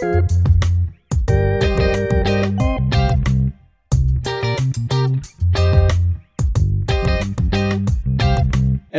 Ez 0.00 0.06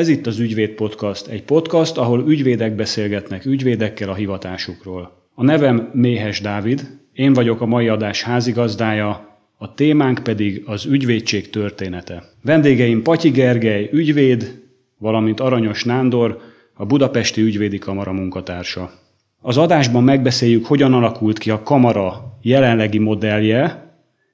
itt 0.08 0.28
az 0.28 0.40
Ügyvéd 0.40 0.70
Podcast, 0.70 1.28
egy 1.28 1.44
podcast, 1.44 1.98
ahol 1.98 2.24
ügyvédek 2.28 2.76
beszélgetnek 2.76 3.46
ügyvédekkel 3.46 4.10
a 4.10 4.14
hivatásukról. 4.14 5.30
A 5.36 5.44
nevem 5.44 5.90
Méhes 5.94 6.42
Dávid, 6.42 7.00
én 7.14 7.34
vagyok 7.34 7.62
a 7.62 7.66
mai 7.66 7.88
adás 7.88 8.24
házigazdája, 8.24 9.40
a 9.58 9.74
témánk 9.74 10.24
pedig 10.24 10.64
az 10.66 10.86
ügyvédség 10.86 11.50
története. 11.50 12.24
Vendégeim 12.44 13.02
Patyi 13.02 13.30
Gergely, 13.30 13.90
ügyvéd, 13.92 14.62
valamint 14.98 15.40
Aranyos 15.40 15.84
Nándor, 15.84 16.42
a 16.74 16.86
Budapesti 16.86 17.42
Ügyvédi 17.42 17.78
Kamara 17.78 18.12
munkatársa. 18.12 18.92
Az 19.44 19.58
adásban 19.58 20.04
megbeszéljük, 20.04 20.66
hogyan 20.66 20.94
alakult 20.94 21.38
ki 21.38 21.50
a 21.50 21.64
kamara 21.64 22.38
jelenlegi 22.42 22.98
modellje, 22.98 23.90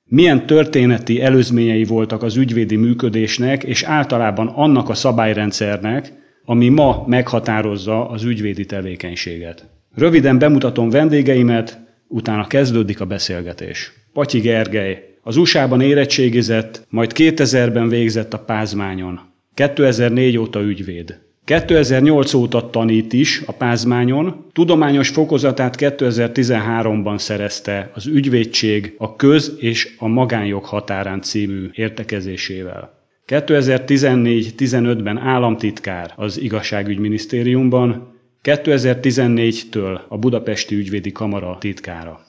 milyen 0.05 0.45
történeti 0.45 1.21
előzményei 1.21 1.83
voltak 1.83 2.23
az 2.23 2.35
ügyvédi 2.35 2.75
működésnek, 2.75 3.63
és 3.63 3.83
általában 3.83 4.47
annak 4.47 4.89
a 4.89 4.93
szabályrendszernek, 4.93 6.13
ami 6.45 6.69
ma 6.69 7.03
meghatározza 7.07 8.09
az 8.09 8.23
ügyvédi 8.23 8.65
tevékenységet. 8.65 9.69
Röviden 9.95 10.39
bemutatom 10.39 10.89
vendégeimet, 10.89 11.79
utána 12.07 12.47
kezdődik 12.47 13.01
a 13.01 13.05
beszélgetés. 13.05 13.91
Patyi 14.13 14.39
Gergely, 14.39 15.03
az 15.21 15.37
USA-ban 15.37 15.81
érettségizett, 15.81 16.85
majd 16.89 17.11
2000-ben 17.15 17.89
végzett 17.89 18.33
a 18.33 18.39
Pázmányon. 18.39 19.19
2004 19.53 20.37
óta 20.37 20.61
ügyvéd. 20.61 21.19
2008 21.47 22.33
óta 22.33 22.69
tanít 22.69 23.13
is 23.13 23.41
a 23.45 23.51
Pázmányon, 23.51 24.45
tudományos 24.53 25.09
fokozatát 25.09 25.75
2013-ban 25.79 27.17
szerezte 27.17 27.91
az 27.93 28.05
ügyvédség 28.05 28.95
a 28.97 29.15
köz- 29.15 29.61
és 29.61 29.95
a 29.97 30.07
magánjog 30.07 30.63
határán 30.63 31.21
című 31.21 31.69
értekezésével. 31.73 32.93
2014-15-ben 33.27 35.17
államtitkár 35.17 36.13
az 36.15 36.41
igazságügyminisztériumban, 36.41 38.13
2014-től 38.43 39.99
a 40.07 40.17
Budapesti 40.17 40.75
Ügyvédi 40.75 41.11
Kamara 41.11 41.57
titkára. 41.59 42.19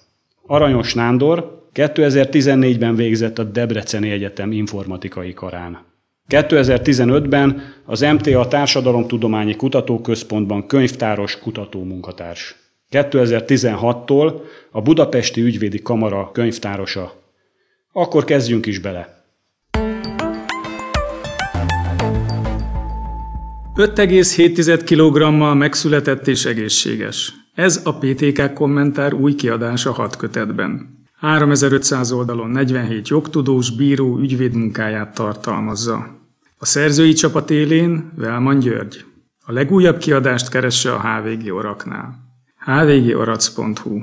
Aranyos 0.46 0.94
Nándor 0.94 1.66
2014-ben 1.74 2.94
végzett 2.94 3.38
a 3.38 3.44
Debreceni 3.44 4.10
Egyetem 4.10 4.52
informatikai 4.52 5.32
karán. 5.34 5.87
2015-ben 6.28 7.62
az 7.84 8.00
MTA 8.00 8.48
Társadalomtudományi 8.48 9.56
Kutatóközpontban 9.56 10.66
könyvtáros 10.66 11.38
kutatómunkatárs. 11.38 12.56
2016-tól 12.90 14.40
a 14.70 14.82
Budapesti 14.82 15.40
Ügyvédi 15.40 15.82
Kamara 15.82 16.30
könyvtárosa. 16.32 17.12
Akkor 17.92 18.24
kezdjünk 18.24 18.66
is 18.66 18.78
bele. 18.78 19.24
5,7 23.74 24.82
kg 24.84 25.56
megszületett 25.56 26.26
és 26.26 26.44
egészséges. 26.44 27.32
Ez 27.54 27.80
a 27.84 27.98
PTK 27.98 28.52
kommentár 28.52 29.14
új 29.14 29.34
kiadása 29.34 29.92
hat 29.92 30.16
kötetben. 30.16 30.96
3500 31.18 32.12
oldalon 32.12 32.50
47 32.50 33.08
jogtudós, 33.08 33.76
bíró, 33.76 34.18
ügyvéd 34.18 34.54
munkáját 34.54 35.14
tartalmazza. 35.14 36.17
A 36.60 36.66
szerzői 36.66 37.12
csapat 37.12 37.50
élén 37.50 38.12
Velman 38.16 38.58
György. 38.58 39.04
A 39.44 39.52
legújabb 39.52 39.98
kiadást 39.98 40.48
keresse 40.48 40.92
a 40.92 41.00
HVG 41.00 41.52
Oraknál. 41.52 42.18
hvgorac.hu 42.64 44.00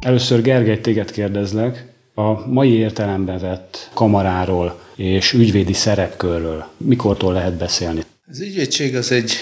Először 0.00 0.42
Gergely, 0.42 0.80
téged 0.80 1.10
kérdezlek, 1.10 1.86
a 2.14 2.48
mai 2.48 2.72
értelemben 2.72 3.38
vett 3.38 3.90
kamaráról 3.94 4.80
és 4.96 5.32
ügyvédi 5.32 5.72
szerepkörről 5.72 6.64
mikortól 6.76 7.32
lehet 7.32 7.56
beszélni? 7.56 8.00
Az 8.28 8.40
ügyvédség 8.40 8.96
az 8.96 9.12
egy 9.12 9.32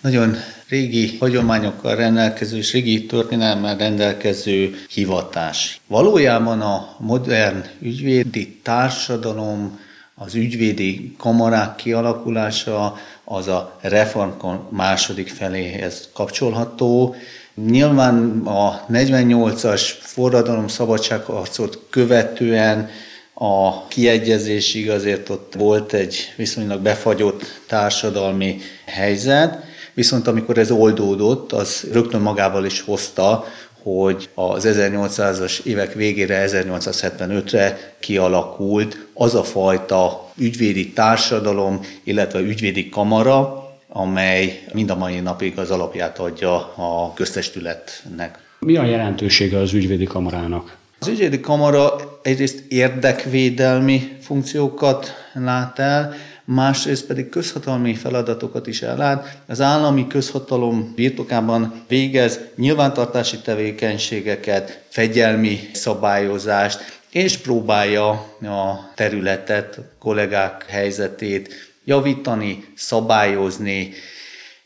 nagyon 0.00 0.34
régi 0.72 1.16
hagyományokkal 1.20 1.96
rendelkező 1.96 2.56
és 2.56 2.72
régi 2.72 3.06
történelmmel 3.06 3.76
rendelkező 3.76 4.74
hivatás. 4.88 5.80
Valójában 5.86 6.60
a 6.60 6.96
modern 6.98 7.64
ügyvédi 7.80 8.58
társadalom, 8.62 9.78
az 10.14 10.34
ügyvédi 10.34 11.14
kamarák 11.18 11.76
kialakulása 11.76 12.96
az 13.24 13.48
a 13.48 13.78
reformkon 13.80 14.66
második 14.70 15.28
feléhez 15.28 16.08
kapcsolható. 16.14 17.14
Nyilván 17.54 18.42
a 18.44 18.86
48-as 18.92 19.82
forradalom 20.00 20.68
szabadságharcot 20.68 21.86
követően 21.90 22.88
a 23.34 23.86
kiegyezésig 23.88 24.90
azért 24.90 25.28
ott 25.28 25.54
volt 25.56 25.92
egy 25.92 26.32
viszonylag 26.36 26.80
befagyott 26.80 27.42
társadalmi 27.66 28.58
helyzet, 28.84 29.70
Viszont 29.94 30.26
amikor 30.26 30.58
ez 30.58 30.70
oldódott, 30.70 31.52
az 31.52 31.86
rögtön 31.92 32.20
magával 32.20 32.64
is 32.64 32.80
hozta, 32.80 33.44
hogy 33.82 34.28
az 34.34 34.68
1800-as 34.68 35.64
évek 35.64 35.92
végére, 35.92 36.44
1875-re 36.48 37.94
kialakult 38.00 39.06
az 39.14 39.34
a 39.34 39.42
fajta 39.42 40.30
ügyvédi 40.36 40.92
társadalom, 40.92 41.80
illetve 42.04 42.40
ügyvédi 42.40 42.88
kamara, 42.88 43.66
amely 43.88 44.64
mind 44.72 44.90
a 44.90 44.96
mai 44.96 45.20
napig 45.20 45.58
az 45.58 45.70
alapját 45.70 46.18
adja 46.18 46.54
a 46.74 47.12
köztestületnek. 47.14 48.38
Mi 48.58 48.76
a 48.76 48.84
jelentősége 48.84 49.58
az 49.58 49.72
ügyvédi 49.72 50.04
kamarának? 50.04 50.76
Az 50.98 51.08
ügyvédi 51.08 51.40
kamara 51.40 51.94
egyrészt 52.22 52.64
érdekvédelmi 52.68 54.16
funkciókat 54.20 55.14
lát 55.32 55.78
el, 55.78 56.14
másrészt 56.52 57.06
pedig 57.06 57.28
közhatalmi 57.28 57.94
feladatokat 57.94 58.66
is 58.66 58.82
ellát. 58.82 59.38
Az 59.46 59.60
állami 59.60 60.06
közhatalom 60.06 60.92
birtokában 60.94 61.84
végez 61.88 62.40
nyilvántartási 62.56 63.38
tevékenységeket, 63.38 64.82
fegyelmi 64.88 65.60
szabályozást, 65.72 67.00
és 67.10 67.36
próbálja 67.36 68.08
a 68.40 68.92
területet, 68.94 69.76
a 69.76 69.82
kollégák 69.98 70.64
helyzetét 70.68 71.54
javítani, 71.84 72.64
szabályozni, 72.74 73.92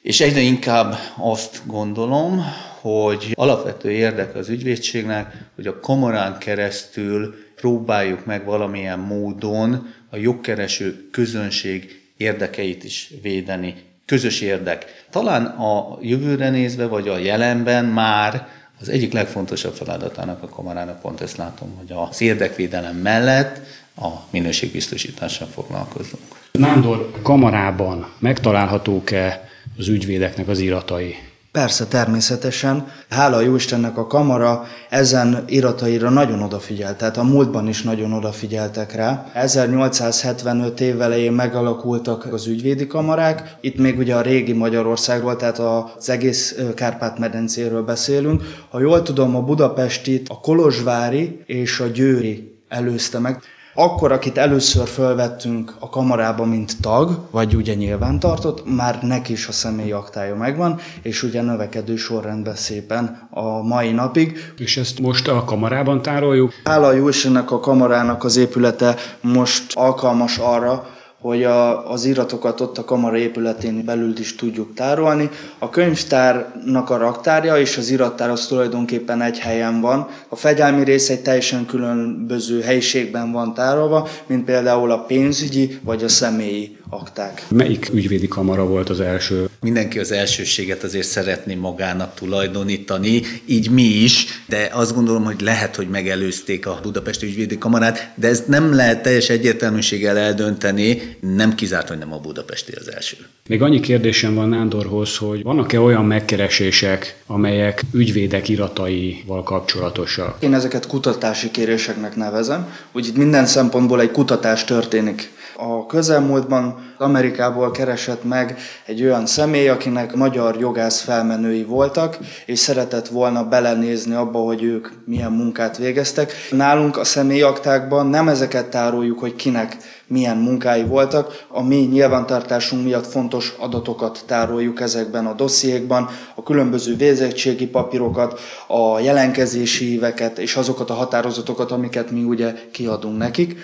és 0.03 0.21
egyre 0.21 0.41
inkább 0.41 0.95
azt 1.17 1.63
gondolom, 1.65 2.45
hogy 2.81 3.33
alapvető 3.35 3.91
érdeke 3.91 4.39
az 4.39 4.49
ügyvédségnek, 4.49 5.33
hogy 5.55 5.67
a 5.67 5.81
kamarán 5.81 6.39
keresztül 6.39 7.35
próbáljuk 7.57 8.25
meg 8.25 8.45
valamilyen 8.45 8.99
módon 8.99 9.95
a 10.11 10.17
jogkereső 10.17 11.09
közönség 11.11 12.03
érdekeit 12.17 12.85
is 12.85 13.11
védeni. 13.23 13.75
Közös 14.07 14.41
érdek. 14.41 15.07
Talán 15.11 15.45
a 15.45 15.99
jövőre 16.01 16.51
nézve, 16.51 16.87
vagy 16.87 17.09
a 17.09 17.19
jelenben 17.19 17.85
már 17.85 18.49
az 18.81 18.89
egyik 18.89 19.13
legfontosabb 19.13 19.75
feladatának 19.75 20.43
a 20.43 20.49
kamarának 20.49 21.01
pont 21.01 21.21
ezt 21.21 21.37
látom, 21.37 21.77
hogy 21.77 21.97
az 22.09 22.21
érdekvédelem 22.21 22.97
mellett 22.97 23.61
a 23.97 24.09
minőségbiztosítással 24.31 25.47
foglalkozunk. 25.47 26.23
Nándor 26.53 27.11
kamarában 27.23 28.13
megtalálhatók-e 28.19 29.49
az 29.79 29.89
ügyvédeknek 29.89 30.49
az 30.49 30.59
iratai? 30.59 31.17
Persze, 31.57 31.87
természetesen. 31.87 32.87
Hála 33.09 33.41
jó 33.41 33.55
Istennek 33.55 33.99
a 33.99 34.07
kamara 34.07 34.65
ezen 34.91 35.45
irataira 35.47 36.11
nagyon 36.11 36.43
odafigyelt, 36.43 36.97
tehát 36.97 37.17
a 37.17 37.23
múltban 37.23 37.69
is 37.69 37.83
nagyon 37.83 38.13
odafigyeltek 38.13 38.93
rá. 38.93 39.31
1875 39.35 40.81
év 40.81 41.01
elején 41.01 41.33
megalakultak 41.33 42.33
az 42.33 42.47
ügyvédi 42.47 42.87
kamarák, 42.87 43.57
itt 43.61 43.79
még 43.79 43.99
ugye 43.99 44.15
a 44.15 44.21
régi 44.21 44.53
Magyarországról, 44.53 45.37
tehát 45.37 45.59
az 45.59 46.11
egész 46.11 46.59
Kárpát-medencéről 46.75 47.83
beszélünk. 47.83 48.43
Ha 48.71 48.81
jól 48.81 49.03
tudom, 49.03 49.37
a 49.37 49.43
Budapestit, 49.43 50.29
a 50.29 50.41
Kolozsvári 50.41 51.43
és 51.47 51.81
a 51.81 51.87
Győri 51.87 52.61
előzte 52.69 53.19
meg. 53.19 53.43
Akkor, 53.79 54.13
akit 54.13 54.39
először 54.39 54.87
fölvettünk 54.87 55.75
a 55.79 55.89
kamarába, 55.89 56.45
mint 56.45 56.81
tag, 56.81 57.19
vagy 57.31 57.55
ugye 57.55 57.75
nyilvántartott, 57.75 58.77
már 58.77 59.03
neki 59.03 59.33
is 59.33 59.47
a 59.47 59.53
személyi 59.53 59.93
aktája 59.93 60.37
megvan, 60.37 60.79
és 61.03 61.23
ugye 61.23 61.43
növekedő 61.43 61.97
sorrendben 61.97 62.55
szépen 62.55 63.29
a 63.31 63.63
mai 63.63 63.93
napig. 63.93 64.53
És 64.59 64.77
ezt 64.77 65.01
most 65.01 65.29
a 65.29 65.45
kamarában 65.45 66.03
tároljuk? 66.03 66.53
Hála 66.65 66.93
jó 66.93 67.09
Istennek 67.09 67.51
a 67.51 67.61
kamarának 67.61 68.25
az 68.25 68.37
épülete 68.37 68.97
most 69.21 69.73
alkalmas 69.75 70.39
arra, 70.39 70.87
hogy 71.27 71.45
a, 71.45 71.91
az 71.91 72.05
iratokat 72.05 72.61
ott 72.61 72.79
a 72.79 72.85
kamara 72.85 73.17
épületén 73.17 73.85
belül 73.85 74.19
is 74.19 74.35
tudjuk 74.35 74.75
tárolni. 74.75 75.31
A 75.59 75.71
könyvtárnak 75.71 76.91
a 76.91 76.97
raktárja 76.97 77.59
és 77.59 77.77
az 77.77 77.91
irattár 77.91 78.31
az 78.31 78.47
tulajdonképpen 78.47 79.23
egy 79.23 79.39
helyen 79.39 79.81
van. 79.81 80.09
A 80.29 80.37
fegyelmi 80.37 80.85
rész 80.85 81.11
egy 81.11 81.23
teljesen 81.23 81.67
különböző 81.67 82.61
helyiségben 82.61 83.33
van 83.33 83.55
tárolva, 83.55 84.09
mint 84.27 84.45
például 84.45 84.91
a 84.91 85.05
pénzügyi 85.05 85.79
vagy 85.83 86.05
a 86.05 86.09
személyi 86.09 86.77
akták. 86.89 87.45
Melyik 87.49 87.89
ügyvédi 87.93 88.29
kamara 88.29 88.67
volt 88.67 88.89
az 88.89 89.01
első? 89.01 89.49
mindenki 89.67 89.99
az 89.99 90.13
elsőséget 90.13 90.83
azért 90.83 91.07
szeretné 91.07 91.55
magának 91.55 92.15
tulajdonítani, 92.15 93.23
így 93.47 93.71
mi 93.71 93.83
is, 93.83 94.27
de 94.49 94.71
azt 94.73 94.95
gondolom, 94.95 95.25
hogy 95.25 95.41
lehet, 95.41 95.77
hogy 95.77 95.89
megelőzték 95.89 96.67
a 96.67 96.79
Budapesti 96.83 97.27
Ügyvédi 97.27 97.59
Kamarát, 97.59 98.13
de 98.15 98.29
ezt 98.29 98.49
nem 98.49 98.75
lehet 98.75 99.03
teljes 99.03 99.29
egyértelműséggel 99.29 100.19
eldönteni, 100.19 101.17
nem 101.21 101.55
kizárt, 101.55 101.89
hogy 101.89 101.99
nem 101.99 102.13
a 102.13 102.19
Budapesti 102.19 102.73
az 102.73 102.93
első. 102.93 103.17
Még 103.49 103.63
annyi 103.63 103.81
kérdésem 103.81 104.35
van 104.35 104.49
Nándorhoz, 104.49 105.17
hogy 105.17 105.43
vannak-e 105.43 105.81
olyan 105.81 106.05
megkeresések, 106.05 107.17
amelyek 107.27 107.83
ügyvédek 107.93 108.49
irataival 108.49 109.43
kapcsolatosak? 109.43 110.37
Én 110.41 110.55
ezeket 110.55 110.87
kutatási 110.87 111.51
kéréseknek 111.51 112.17
nevezem, 112.17 112.73
úgy 112.93 113.07
itt 113.07 113.17
minden 113.17 113.47
szempontból 113.47 114.01
egy 114.01 114.11
kutatás 114.11 114.65
történik. 114.65 115.35
A 115.59 115.87
közelmúltban 115.87 116.93
Amerikából 116.99 117.71
keresett 117.71 118.25
meg 118.25 118.59
egy 118.87 119.03
olyan 119.03 119.27
személy, 119.27 119.69
akinek 119.69 120.15
magyar 120.15 120.57
jogász 120.61 121.01
felmenői 121.01 121.65
voltak, 121.65 122.19
és 122.47 122.59
szeretett 122.59 123.09
volna 123.09 123.45
belenézni 123.45 124.15
abba, 124.15 124.39
hogy 124.39 124.63
ők 124.63 124.89
milyen 125.05 125.33
munkát 125.33 125.77
végeztek. 125.77 126.33
Nálunk 126.51 126.97
a 126.97 127.05
személyaktákban 127.05 128.07
nem 128.07 128.29
ezeket 128.29 128.71
tároljuk, 128.71 129.19
hogy 129.19 129.37
kinek 129.37 129.77
milyen 130.07 130.37
munkái 130.37 130.85
voltak. 130.85 131.45
A 131.49 131.63
mi 131.63 131.77
nyilvántartásunk 131.77 132.85
miatt 132.85 133.07
fontos 133.07 133.55
adatokat 133.59 134.23
tároljuk 134.27 134.81
ezekben 134.81 135.27
a 135.27 135.35
dossziékban, 135.35 136.09
a 136.35 136.43
különböző 136.43 136.97
végzettségi 136.97 137.67
papírokat, 137.67 138.41
a 138.67 138.99
jelenkezési 138.99 139.93
éveket 139.93 140.39
és 140.39 140.57
azokat 140.57 140.91
a 140.91 140.95
határozatokat, 140.95 141.71
amiket 141.71 142.11
mi 142.11 142.23
ugye 142.23 142.53
kiadunk 142.71 143.19
nekik. 143.19 143.57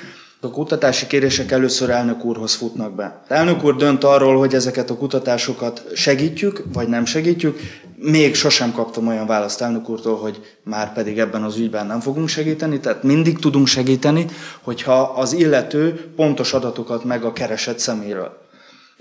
A 0.45 0.51
kutatási 0.51 1.07
kérések 1.07 1.51
először 1.51 1.91
elnök 1.91 2.25
úrhoz 2.25 2.55
futnak 2.55 2.95
be. 2.95 3.23
Elnök 3.29 3.65
úr 3.65 3.77
dönt 3.77 4.05
arról, 4.05 4.39
hogy 4.39 4.55
ezeket 4.55 4.91
a 4.91 4.97
kutatásokat 4.97 5.85
segítjük, 5.95 6.63
vagy 6.73 6.89
nem 6.89 7.05
segítjük. 7.05 7.59
Még 7.97 8.35
sosem 8.35 8.73
kaptam 8.73 9.07
olyan 9.07 9.27
választ 9.27 9.61
elnök 9.61 9.89
úrtól, 9.89 10.17
hogy 10.17 10.41
már 10.65 10.93
pedig 10.93 11.19
ebben 11.19 11.43
az 11.43 11.57
ügyben 11.57 11.87
nem 11.87 12.01
fogunk 12.01 12.29
segíteni, 12.29 12.81
tehát 12.81 13.03
mindig 13.03 13.39
tudunk 13.39 13.67
segíteni, 13.67 14.27
hogyha 14.63 15.01
az 15.01 15.33
illető 15.33 16.13
pontos 16.17 16.53
adatokat 16.53 17.05
meg 17.05 17.25
a 17.25 17.33
keresett 17.33 17.79
szeméről. 17.79 18.41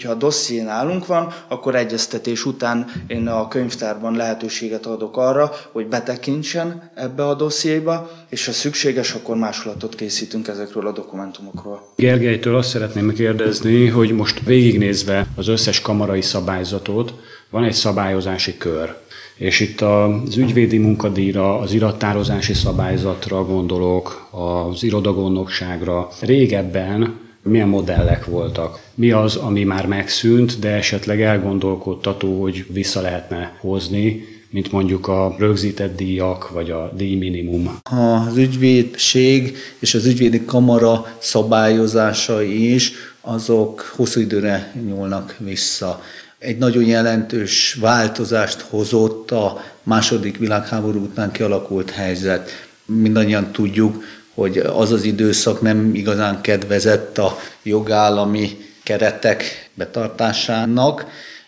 Ha 0.04 0.12
a 0.12 0.16
dosszié 0.16 0.62
nálunk 0.62 1.06
van, 1.06 1.34
akkor 1.48 1.76
egyeztetés 1.76 2.46
után 2.46 2.92
én 3.08 3.28
a 3.28 3.48
könyvtárban 3.48 4.16
lehetőséget 4.16 4.86
adok 4.86 5.18
arra, 5.18 5.52
hogy 5.72 5.88
betekintsen 5.88 6.92
ebbe 6.96 7.28
a 7.28 7.34
dossziéba, 7.34 8.10
és 8.30 8.46
ha 8.46 8.52
szükséges, 8.52 9.14
akkor 9.14 9.36
másolatot 9.36 9.96
készítünk 9.96 10.48
ezekről 10.48 10.88
a 10.88 10.92
dokumentumokról. 10.92 11.82
Gergelytől 11.96 12.56
azt 12.56 12.70
szeretném 12.70 13.14
kérdezni, 13.14 13.88
hogy 13.88 14.12
most 14.12 14.40
végignézve 14.46 15.28
az 15.36 15.48
összes 15.48 15.82
kamarai 15.82 16.22
szabályzatot, 16.22 17.14
van 17.50 17.64
egy 17.64 17.74
szabályozási 17.74 18.58
kör. 18.58 18.96
És 19.36 19.60
itt 19.60 19.82
az 19.82 20.38
ügyvédi 20.38 20.78
munkadíjra, 20.78 21.60
az 21.60 21.74
irattározási 21.74 22.54
szabályzatra 22.54 23.46
gondolok, 23.46 24.28
az 24.32 24.84
irodagondnokságra. 24.84 26.08
Régebben 26.20 27.21
milyen 27.44 27.68
modellek 27.68 28.26
voltak. 28.26 28.80
Mi 28.96 29.12
az, 29.12 29.36
ami 29.36 29.64
már 29.64 29.86
megszűnt, 29.86 30.60
de 30.60 30.70
esetleg 30.70 31.22
elgondolkodtató, 31.22 32.42
hogy 32.42 32.66
vissza 32.70 33.02
lehetne 33.02 33.58
hozni, 33.60 34.24
mint 34.50 34.72
mondjuk 34.72 35.08
a 35.08 35.36
rögzített 35.38 35.96
díjak, 35.96 36.50
vagy 36.50 36.72
a 36.72 36.92
díj 36.96 37.16
minimum. 37.16 37.80
Az 37.84 38.38
ügyvédség 38.38 39.58
és 39.80 39.94
az 39.94 40.06
ügyvédi 40.06 40.46
kamara 40.46 41.16
szabályozásai 41.20 42.74
is, 42.74 42.92
azok 43.22 43.94
hosszú 43.96 44.20
időre 44.20 44.74
nyúlnak 44.88 45.36
vissza. 45.40 46.02
Egy 46.40 46.58
nagyon 46.58 46.86
jelentős 46.86 47.74
változást 47.74 48.62
hozott 48.62 49.32
a 49.32 49.64
második 49.84 50.38
világháború 50.38 51.04
után 51.04 51.32
kialakult 51.32 51.90
helyzet. 51.90 52.50
Mindannyian 52.86 53.52
tudjuk, 53.52 54.04
hogy 54.42 54.58
az 54.58 54.92
az 54.92 55.04
időszak 55.04 55.62
nem 55.62 55.96
igazán 55.96 56.42
kedvezett 56.42 57.18
a 57.18 57.38
jogállami 57.64 58.58
keretek 58.84 59.70
betartásának. 59.74 61.06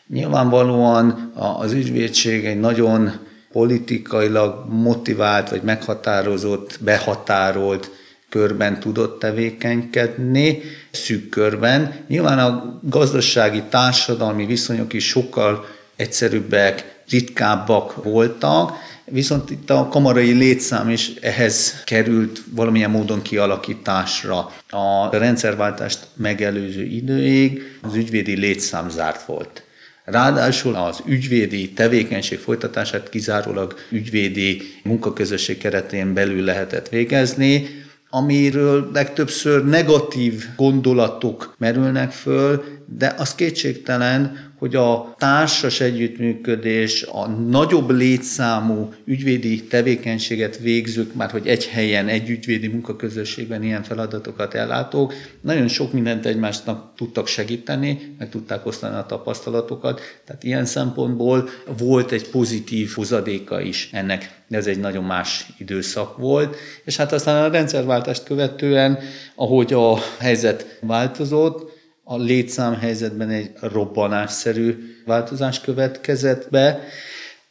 Nyilvánvalóan 0.08 1.34
az 1.58 1.72
ügyvédség 1.72 2.46
egy 2.46 2.60
nagyon 2.60 3.12
politikailag 3.52 4.66
motivált 4.70 5.50
vagy 5.50 5.62
meghatározott, 5.62 6.78
behatárolt 6.82 7.92
körben 8.30 8.80
tudott 8.80 9.20
tevékenykedni, 9.20 10.62
szűk 10.92 11.30
körben. 11.30 11.96
Nyilván 12.08 12.40
a 12.40 12.80
gazdasági, 12.82 13.64
társadalmi 13.70 14.46
viszonyok 14.46 14.94
is 14.94 15.08
sokkal 15.08 15.66
egyszerűbbek, 15.96 17.02
ritkábbak 17.10 18.04
voltak, 18.04 18.72
Viszont 19.06 19.50
itt 19.50 19.70
a 19.70 19.88
kamarai 19.88 20.32
létszám 20.32 20.90
is 20.90 21.12
ehhez 21.22 21.84
került 21.86 22.42
valamilyen 22.52 22.90
módon 22.90 23.22
kialakításra. 23.22 24.52
A 24.70 25.10
rendszerváltást 25.18 26.08
megelőző 26.16 26.84
időig 26.84 27.62
az 27.82 27.96
ügyvédi 27.96 28.36
létszám 28.36 28.90
zárt 28.90 29.26
volt. 29.26 29.64
Ráadásul 30.04 30.76
az 30.76 31.02
ügyvédi 31.06 31.72
tevékenység 31.72 32.40
folytatását 32.40 33.10
kizárólag 33.10 33.76
ügyvédi 33.90 34.62
munkaközösség 34.84 35.58
keretén 35.58 36.14
belül 36.14 36.44
lehetett 36.44 36.90
végezni, 36.90 37.83
amiről 38.16 38.90
legtöbbször 38.94 39.66
negatív 39.66 40.46
gondolatok 40.56 41.56
merülnek 41.58 42.12
föl, 42.12 42.64
de 42.98 43.14
az 43.18 43.36
kétségtelen, 43.36 44.52
hogy 44.58 44.76
a 44.76 45.16
társas 45.18 45.80
együttműködés, 45.80 47.04
a 47.04 47.28
nagyobb 47.28 47.90
létszámú 47.90 48.94
ügyvédi 49.06 49.64
tevékenységet 49.64 50.58
végzők, 50.58 51.14
már 51.14 51.32
hogy 51.32 51.48
egy 51.48 51.66
helyen, 51.66 52.08
egy 52.08 52.30
ügyvédi 52.30 52.68
munkaközösségben 52.68 53.64
ilyen 53.64 53.84
feladatokat 53.84 54.54
ellátók, 54.54 55.14
nagyon 55.42 55.68
sok 55.68 55.94
mindent 55.94 56.26
egymásnak 56.26 56.96
tudtak 56.96 57.28
segíteni, 57.28 58.16
meg 58.18 58.30
tudták 58.30 58.66
osztani 58.66 58.96
a 58.96 59.06
tapasztalatokat, 59.06 60.02
tehát 60.26 60.44
ilyen 60.44 60.66
szempontból 60.66 61.50
volt 61.78 62.12
egy 62.12 62.30
pozitív 62.30 62.92
hozadéka 62.96 63.62
is 63.62 63.90
ennek, 63.92 64.43
ez 64.54 64.68
egy 64.68 64.80
nagyon 64.80 65.04
más 65.04 65.48
időszak 65.58 66.18
volt, 66.18 66.56
és 66.84 66.98
hát 66.98 67.12
aztán 67.12 67.44
a 67.44 67.52
rendszerváltást 67.52 68.24
követően, 68.24 69.00
ahogy 69.36 69.74
a 69.74 69.98
helyzet 70.20 70.78
változott, 70.82 71.72
a 72.04 72.18
létszám 72.18 72.80
helyzetben 72.80 73.30
egy 73.30 73.52
robbanásszerű 73.62 74.78
változás 75.06 75.62
következett 75.62 76.50
be, 76.50 76.80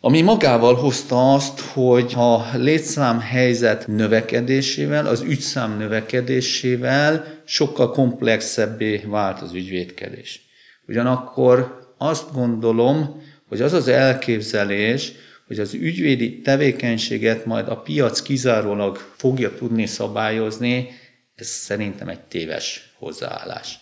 ami 0.04 0.20
magával 0.20 0.74
hozta 0.74 1.32
azt, 1.32 1.60
hogy 1.60 2.12
a 2.16 2.56
létszám 2.56 3.20
helyzet 3.20 3.86
növekedésével, 3.86 5.06
az 5.06 5.20
ügyszám 5.20 5.78
növekedésével 5.78 7.24
sokkal 7.44 7.90
komplexebbé 7.90 8.96
vált 9.06 9.40
az 9.40 9.52
ügyvédkedés. 9.52 10.40
Ugyanakkor 10.88 11.78
azt 11.98 12.32
gondolom, 12.32 13.22
hogy 13.48 13.60
az 13.60 13.72
az 13.72 13.88
elképzelés, 13.88 15.12
hogy 15.52 15.60
az 15.60 15.74
ügyvédi 15.74 16.40
tevékenységet 16.40 17.44
majd 17.46 17.68
a 17.68 17.76
piac 17.76 18.22
kizárólag 18.22 19.12
fogja 19.16 19.54
tudni 19.54 19.86
szabályozni, 19.86 20.88
ez 21.34 21.46
szerintem 21.46 22.08
egy 22.08 22.20
téves 22.20 22.92
hozzáállás. 22.98 23.78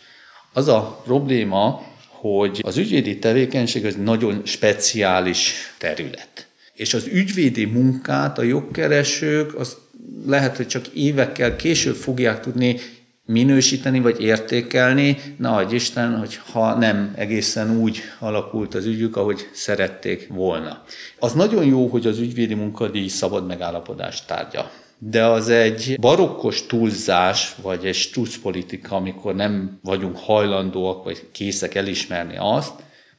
Az 0.53 0.69
a 0.69 1.01
probléma, 1.05 1.87
hogy 2.09 2.61
az 2.63 2.77
ügyvédi 2.77 3.19
tevékenység 3.19 3.85
az 3.85 3.95
nagyon 3.95 4.43
speciális 4.45 5.53
terület. 5.79 6.49
És 6.75 6.95
az 6.95 7.07
ügyvédi 7.07 7.65
munkát 7.65 8.39
a 8.39 8.43
jogkeresők 8.43 9.55
az 9.55 9.77
lehet, 10.27 10.57
hogy 10.57 10.67
csak 10.67 10.87
évekkel 10.87 11.57
később 11.57 11.97
fogják 11.97 12.41
tudni 12.41 12.77
minősíteni 13.31 14.01
vagy 14.01 14.21
értékelni, 14.21 15.17
nagy 15.39 15.73
Isten, 15.73 16.19
hogy 16.19 16.39
ha 16.53 16.75
nem 16.75 17.13
egészen 17.17 17.77
úgy 17.81 18.01
alakult 18.19 18.75
az 18.75 18.87
ügyük, 18.87 19.17
ahogy 19.17 19.49
szerették 19.53 20.29
volna. 20.29 20.83
Az 21.19 21.33
nagyon 21.33 21.65
jó, 21.65 21.87
hogy 21.87 22.07
az 22.07 22.19
ügyvédi 22.19 22.55
munkadíj 22.55 23.09
szabad 23.09 23.47
megállapodás 23.47 24.25
tárgya 24.25 24.71
de 25.03 25.25
az 25.25 25.49
egy 25.49 25.97
barokkos 26.01 26.67
túlzás, 26.67 27.55
vagy 27.63 27.85
egy 27.85 27.95
strucpolitika, 27.95 28.97
amikor 28.97 29.35
nem 29.35 29.79
vagyunk 29.83 30.19
hajlandóak, 30.19 31.05
vagy 31.05 31.29
készek 31.33 31.75
elismerni 31.75 32.37
azt, 32.39 32.73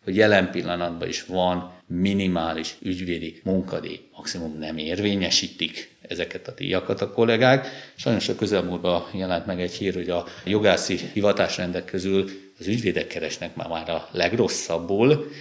hogy 0.04 0.16
jelen 0.16 0.52
pillanatban 0.52 1.08
is 1.08 1.26
van 1.26 1.72
minimális 2.00 2.76
ügyvédi 2.82 3.42
munkadíj. 3.44 4.00
Maximum 4.16 4.58
nem 4.58 4.78
érvényesítik 4.78 5.96
ezeket 6.02 6.48
a 6.48 6.54
díjakat 6.54 7.02
a 7.02 7.12
kollégák. 7.12 7.68
Sajnos 7.96 8.30
a 8.30 8.36
közelmúltban 8.36 9.04
jelent 9.14 9.46
meg 9.46 9.62
egy 9.62 9.74
hír, 9.74 9.94
hogy 9.94 10.10
a 10.10 10.26
jogászi 10.46 11.00
hivatásrendek 11.14 11.86
közül 11.86 12.30
az 12.60 12.68
ügyvédek 12.68 13.08
keresnek 13.08 13.56
már, 13.56 13.68
már 13.68 13.90
a 13.90 14.10
legrosszabbul, 14.12 15.32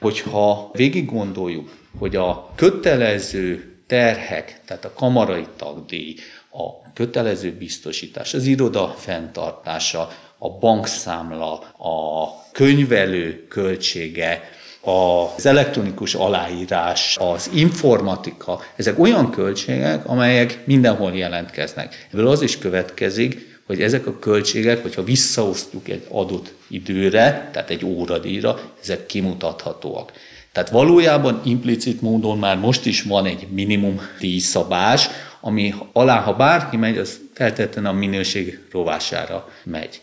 hogyha 0.00 0.70
végig 0.72 1.06
gondoljuk, 1.06 1.76
hogy 1.98 2.16
a 2.16 2.52
kötelező 2.54 3.74
terhek, 3.86 4.60
tehát 4.64 4.84
a 4.84 4.92
kamarai 4.92 5.46
tagdíj, 5.56 6.14
a 6.50 6.92
kötelező 6.92 7.52
biztosítás, 7.52 8.34
az 8.34 8.46
iroda 8.46 8.88
fenntartása, 8.88 10.08
a 10.38 10.58
bankszámla, 10.58 11.52
a 11.78 12.28
könyvelő 12.52 13.46
költsége, 13.48 14.50
az 14.80 15.46
elektronikus 15.46 16.14
aláírás, 16.14 17.16
az 17.20 17.50
informatika, 17.54 18.60
ezek 18.76 18.98
olyan 18.98 19.30
költségek, 19.30 20.06
amelyek 20.06 20.66
mindenhol 20.66 21.16
jelentkeznek. 21.16 22.08
Ebből 22.12 22.28
az 22.28 22.42
is 22.42 22.58
következik, 22.58 23.60
hogy 23.66 23.82
ezek 23.82 24.06
a 24.06 24.18
költségek, 24.18 24.82
hogyha 24.82 25.04
visszaosztjuk 25.04 25.88
egy 25.88 26.06
adott 26.08 26.52
időre, 26.68 27.48
tehát 27.52 27.70
egy 27.70 27.84
óradíjra, 27.84 28.60
ezek 28.82 29.06
kimutathatóak. 29.06 30.12
Tehát 30.52 30.70
valójában 30.70 31.40
implicit 31.44 32.00
módon 32.00 32.38
már 32.38 32.58
most 32.58 32.86
is 32.86 33.02
van 33.02 33.26
egy 33.26 33.46
minimum 33.50 34.00
díjszabás, 34.20 35.08
ami 35.40 35.74
alá, 35.92 36.20
ha 36.20 36.34
bárki 36.34 36.76
megy, 36.76 36.98
az 36.98 37.20
feltétlenül 37.32 37.90
a 37.90 37.94
minőség 37.94 38.60
rovására 38.72 39.48
megy. 39.64 40.00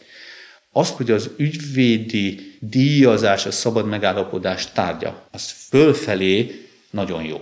Azt, 0.72 0.96
hogy 0.96 1.12
az 1.12 1.30
ügyvédi 1.38 2.47
díjazás 2.60 3.46
a 3.46 3.52
szabad 3.52 3.88
megállapodás 3.88 4.72
tárgya, 4.72 5.28
az 5.32 5.50
fölfelé 5.70 6.66
nagyon 6.92 7.24
jó. 7.24 7.42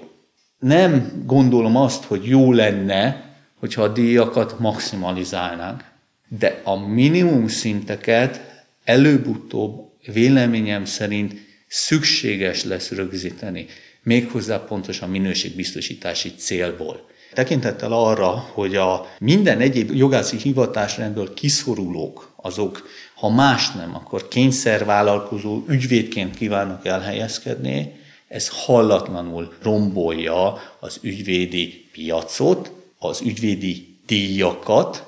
Nem 0.60 1.24
gondolom 1.26 1.76
azt, 1.76 2.04
hogy 2.04 2.26
jó 2.26 2.54
lenne, 2.54 3.34
hogyha 3.60 3.82
a 3.82 3.88
díjakat 3.88 4.60
maximalizálnánk, 4.60 5.84
de 6.28 6.62
a 6.64 6.88
minimum 6.88 7.48
szinteket 7.48 8.64
előbb-utóbb 8.84 9.92
véleményem 10.14 10.86
szerint 10.86 11.34
szükséges 11.68 12.64
lesz 12.64 12.92
rögzíteni, 12.92 13.66
méghozzá 14.04 14.58
pontosan 14.58 15.10
minőségbiztosítási 15.10 16.34
célból. 16.36 17.08
Tekintettel 17.34 17.92
arra, 17.92 18.30
hogy 18.54 18.76
a 18.76 19.06
minden 19.20 19.60
egyéb 19.60 19.92
jogászi 19.94 20.38
hivatásrendből 20.38 21.34
kiszorulók, 21.34 22.34
azok, 22.36 22.88
ha 23.16 23.30
más 23.30 23.72
nem, 23.72 23.96
akkor 23.96 24.28
kényszervállalkozó 24.28 25.64
ügyvédként 25.68 26.36
kívánnak 26.36 26.86
elhelyezkedni, 26.86 28.04
ez 28.28 28.50
hallatlanul 28.50 29.54
rombolja 29.62 30.62
az 30.80 31.00
ügyvédi 31.02 31.90
piacot, 31.92 32.72
az 33.00 33.22
ügyvédi 33.22 33.98
díjakat, 34.06 35.04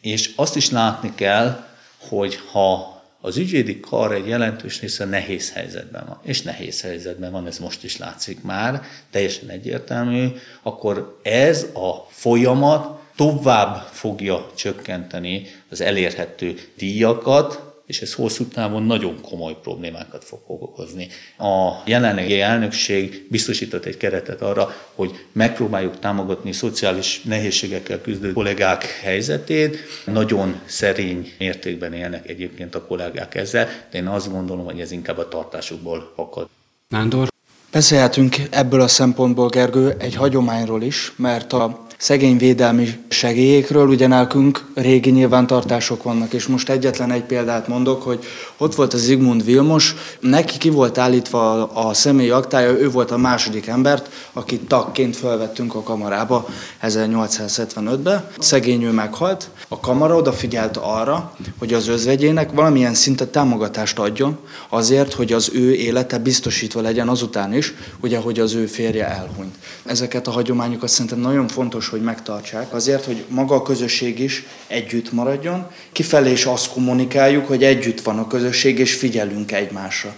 és 0.00 0.30
azt 0.36 0.56
is 0.56 0.70
látni 0.70 1.12
kell, 1.14 1.64
hogy 2.08 2.38
ha 2.52 3.01
az 3.24 3.36
ügyvédi 3.36 3.80
kar 3.80 4.12
egy 4.12 4.26
jelentős 4.26 4.80
része 4.80 5.04
nehéz 5.04 5.52
helyzetben 5.52 6.04
van, 6.06 6.18
és 6.22 6.42
nehéz 6.42 6.80
helyzetben 6.80 7.32
van, 7.32 7.46
ez 7.46 7.58
most 7.58 7.84
is 7.84 7.96
látszik 7.96 8.42
már, 8.42 8.82
teljesen 9.10 9.48
egyértelmű, 9.48 10.28
akkor 10.62 11.18
ez 11.22 11.66
a 11.74 12.06
folyamat 12.10 13.00
tovább 13.16 13.86
fogja 13.90 14.50
csökkenteni 14.56 15.46
az 15.70 15.80
elérhető 15.80 16.58
díjakat, 16.76 17.71
és 17.86 18.00
ez 18.00 18.14
hosszú 18.14 18.44
távon 18.44 18.82
nagyon 18.82 19.20
komoly 19.20 19.56
problémákat 19.62 20.24
fog 20.24 20.40
okozni. 20.46 21.08
A 21.38 21.82
jelenlegi 21.86 22.40
elnökség 22.40 23.26
biztosított 23.30 23.84
egy 23.84 23.96
keretet 23.96 24.42
arra, 24.42 24.74
hogy 24.94 25.26
megpróbáljuk 25.32 25.98
támogatni 25.98 26.52
szociális 26.52 27.22
nehézségekkel 27.22 28.00
küzdő 28.00 28.32
kollégák 28.32 28.84
helyzetét. 28.84 29.76
Nagyon 30.04 30.60
szerény 30.64 31.32
mértékben 31.38 31.92
élnek 31.92 32.28
egyébként 32.28 32.74
a 32.74 32.86
kollégák 32.86 33.34
ezzel, 33.34 33.68
de 33.90 33.98
én 33.98 34.06
azt 34.06 34.30
gondolom, 34.30 34.64
hogy 34.64 34.80
ez 34.80 34.90
inkább 34.90 35.18
a 35.18 35.28
tartásukból 35.28 36.12
fakad. 36.16 36.48
Nándor? 36.88 37.30
Beszélhetünk 37.72 38.36
ebből 38.50 38.80
a 38.80 38.88
szempontból, 38.88 39.48
Gergő, 39.48 39.94
egy 39.98 40.14
hagyományról 40.14 40.82
is, 40.82 41.12
mert 41.16 41.52
a 41.52 41.81
szegényvédelmi 42.02 42.88
segélyekről, 43.08 43.88
ugye 43.88 44.06
nekünk 44.06 44.64
régi 44.74 45.10
nyilvántartások 45.10 46.02
vannak, 46.02 46.32
és 46.32 46.46
most 46.46 46.68
egyetlen 46.68 47.10
egy 47.10 47.22
példát 47.22 47.68
mondok, 47.68 48.02
hogy 48.02 48.24
ott 48.56 48.74
volt 48.74 48.92
az 48.92 49.00
Zigmund 49.00 49.44
Vilmos, 49.44 49.94
neki 50.20 50.58
ki 50.58 50.70
volt 50.70 50.98
állítva 50.98 51.66
a 51.66 51.94
személyi 51.94 52.30
aktája, 52.30 52.70
ő 52.70 52.90
volt 52.90 53.10
a 53.10 53.16
második 53.16 53.66
embert, 53.66 54.10
akit 54.32 54.60
tagként 54.66 55.16
felvettünk 55.16 55.74
a 55.74 55.82
kamarába 55.82 56.48
1875-ben. 56.82 58.24
Szegény 58.38 58.82
ő 58.82 58.90
meghalt, 58.90 59.50
a 59.68 59.80
kamara 59.80 60.16
odafigyelt 60.16 60.76
arra, 60.76 61.36
hogy 61.58 61.72
az 61.72 61.88
özvegyének 61.88 62.52
valamilyen 62.52 62.94
szintet 62.94 63.28
támogatást 63.28 63.98
adjon, 63.98 64.38
azért, 64.68 65.12
hogy 65.12 65.32
az 65.32 65.50
ő 65.54 65.74
élete 65.74 66.18
biztosítva 66.18 66.80
legyen 66.80 67.08
azután 67.08 67.54
is, 67.54 67.74
ugye, 68.00 68.18
hogy 68.18 68.40
az 68.40 68.54
ő 68.54 68.66
férje 68.66 69.08
elhunyt. 69.08 69.54
Ezeket 69.84 70.26
a 70.26 70.30
hagyományokat 70.30 70.88
szerintem 70.88 71.18
nagyon 71.18 71.48
fontos, 71.48 71.90
hogy 71.92 72.02
megtartsák, 72.02 72.74
azért, 72.74 73.04
hogy 73.04 73.24
maga 73.28 73.54
a 73.54 73.62
közösség 73.62 74.18
is 74.18 74.44
együtt 74.66 75.12
maradjon, 75.12 75.66
kifelé 75.92 76.30
is 76.30 76.44
azt 76.44 76.72
kommunikáljuk, 76.72 77.46
hogy 77.46 77.62
együtt 77.62 78.00
van 78.00 78.18
a 78.18 78.26
közösség, 78.26 78.78
és 78.78 78.94
figyelünk 78.94 79.52
egymásra. 79.52 80.14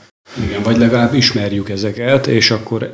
Igen, 0.46 0.62
vagy 0.62 0.76
legalább 0.76 1.14
ismerjük 1.14 1.68
ezeket, 1.68 2.26
és 2.26 2.50
akkor 2.50 2.90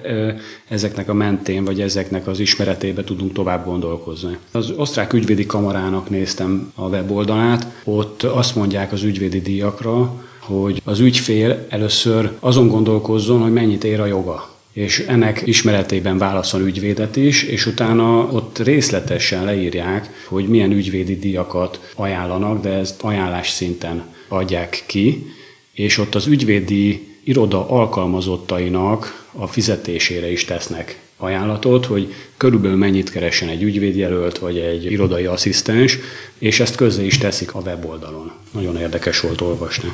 ezeknek 0.69 1.09
a 1.09 1.15
mentén, 1.15 1.65
vagy 1.65 1.81
ezeknek 1.81 2.27
az 2.27 2.41
ismeretébe 2.41 3.05
tudunk 3.05 3.33
tovább 3.33 3.65
gondolkozni. 3.65 4.37
Az 4.53 4.71
osztrák 4.77 5.13
ügyvédi 5.13 5.47
kamarának 5.47 6.11
néztem 6.11 6.73
a 6.75 6.89
weboldalát, 6.89 7.67
ott 7.85 8.23
azt 8.23 8.55
mondják 8.55 8.93
az 8.93 9.03
ügyvédi 9.03 9.41
díjakra, 9.41 10.13
hogy 10.39 10.83
az 10.85 11.01
ügyfél 11.01 11.67
először 11.69 12.33
azon 12.41 12.69
gondolkozzon, 12.69 13.41
hogy 13.41 13.53
mennyit 13.53 13.85
ér 13.85 14.01
a 14.01 14.07
joga 14.07 14.50
és 14.73 14.99
ennek 14.99 15.43
ismeretében 15.45 16.19
válaszol 16.19 16.61
ügyvédet 16.61 17.17
is, 17.17 17.43
és 17.43 17.67
utána 17.67 18.19
ott 18.19 18.59
részletesen 18.59 19.45
leírják, 19.45 20.25
hogy 20.29 20.49
milyen 20.49 20.73
ügyvédi 20.73 21.19
díjakat 21.19 21.93
ajánlanak, 21.95 22.63
de 22.63 22.69
ezt 22.69 23.03
ajánlás 23.03 23.51
szinten 23.51 24.05
adják 24.29 24.83
ki, 24.87 25.27
és 25.73 25.99
ott 25.99 26.15
az 26.15 26.27
ügyvédi 26.27 27.09
iroda 27.25 27.69
alkalmazottainak 27.69 29.29
a 29.33 29.47
fizetésére 29.47 30.31
is 30.31 30.45
tesznek 30.45 30.99
ajánlatot, 31.17 31.87
hogy 31.87 32.15
körülbelül 32.37 32.77
mennyit 32.77 33.11
keresen 33.11 33.49
egy 33.49 33.63
ügyvédjelölt 33.63 34.39
vagy 34.39 34.59
egy 34.59 34.93
irodai 34.93 35.25
asszisztens, 35.25 35.99
és 36.39 36.61
ezt 36.61 36.75
közzé 36.75 37.07
is 37.07 37.19
teszik 37.19 37.55
a 37.55 37.61
weboldalon. 37.61 38.33
Nagyon 38.51 38.77
érdekes 38.77 39.21
volt 39.21 39.41
olvasni. 39.41 39.93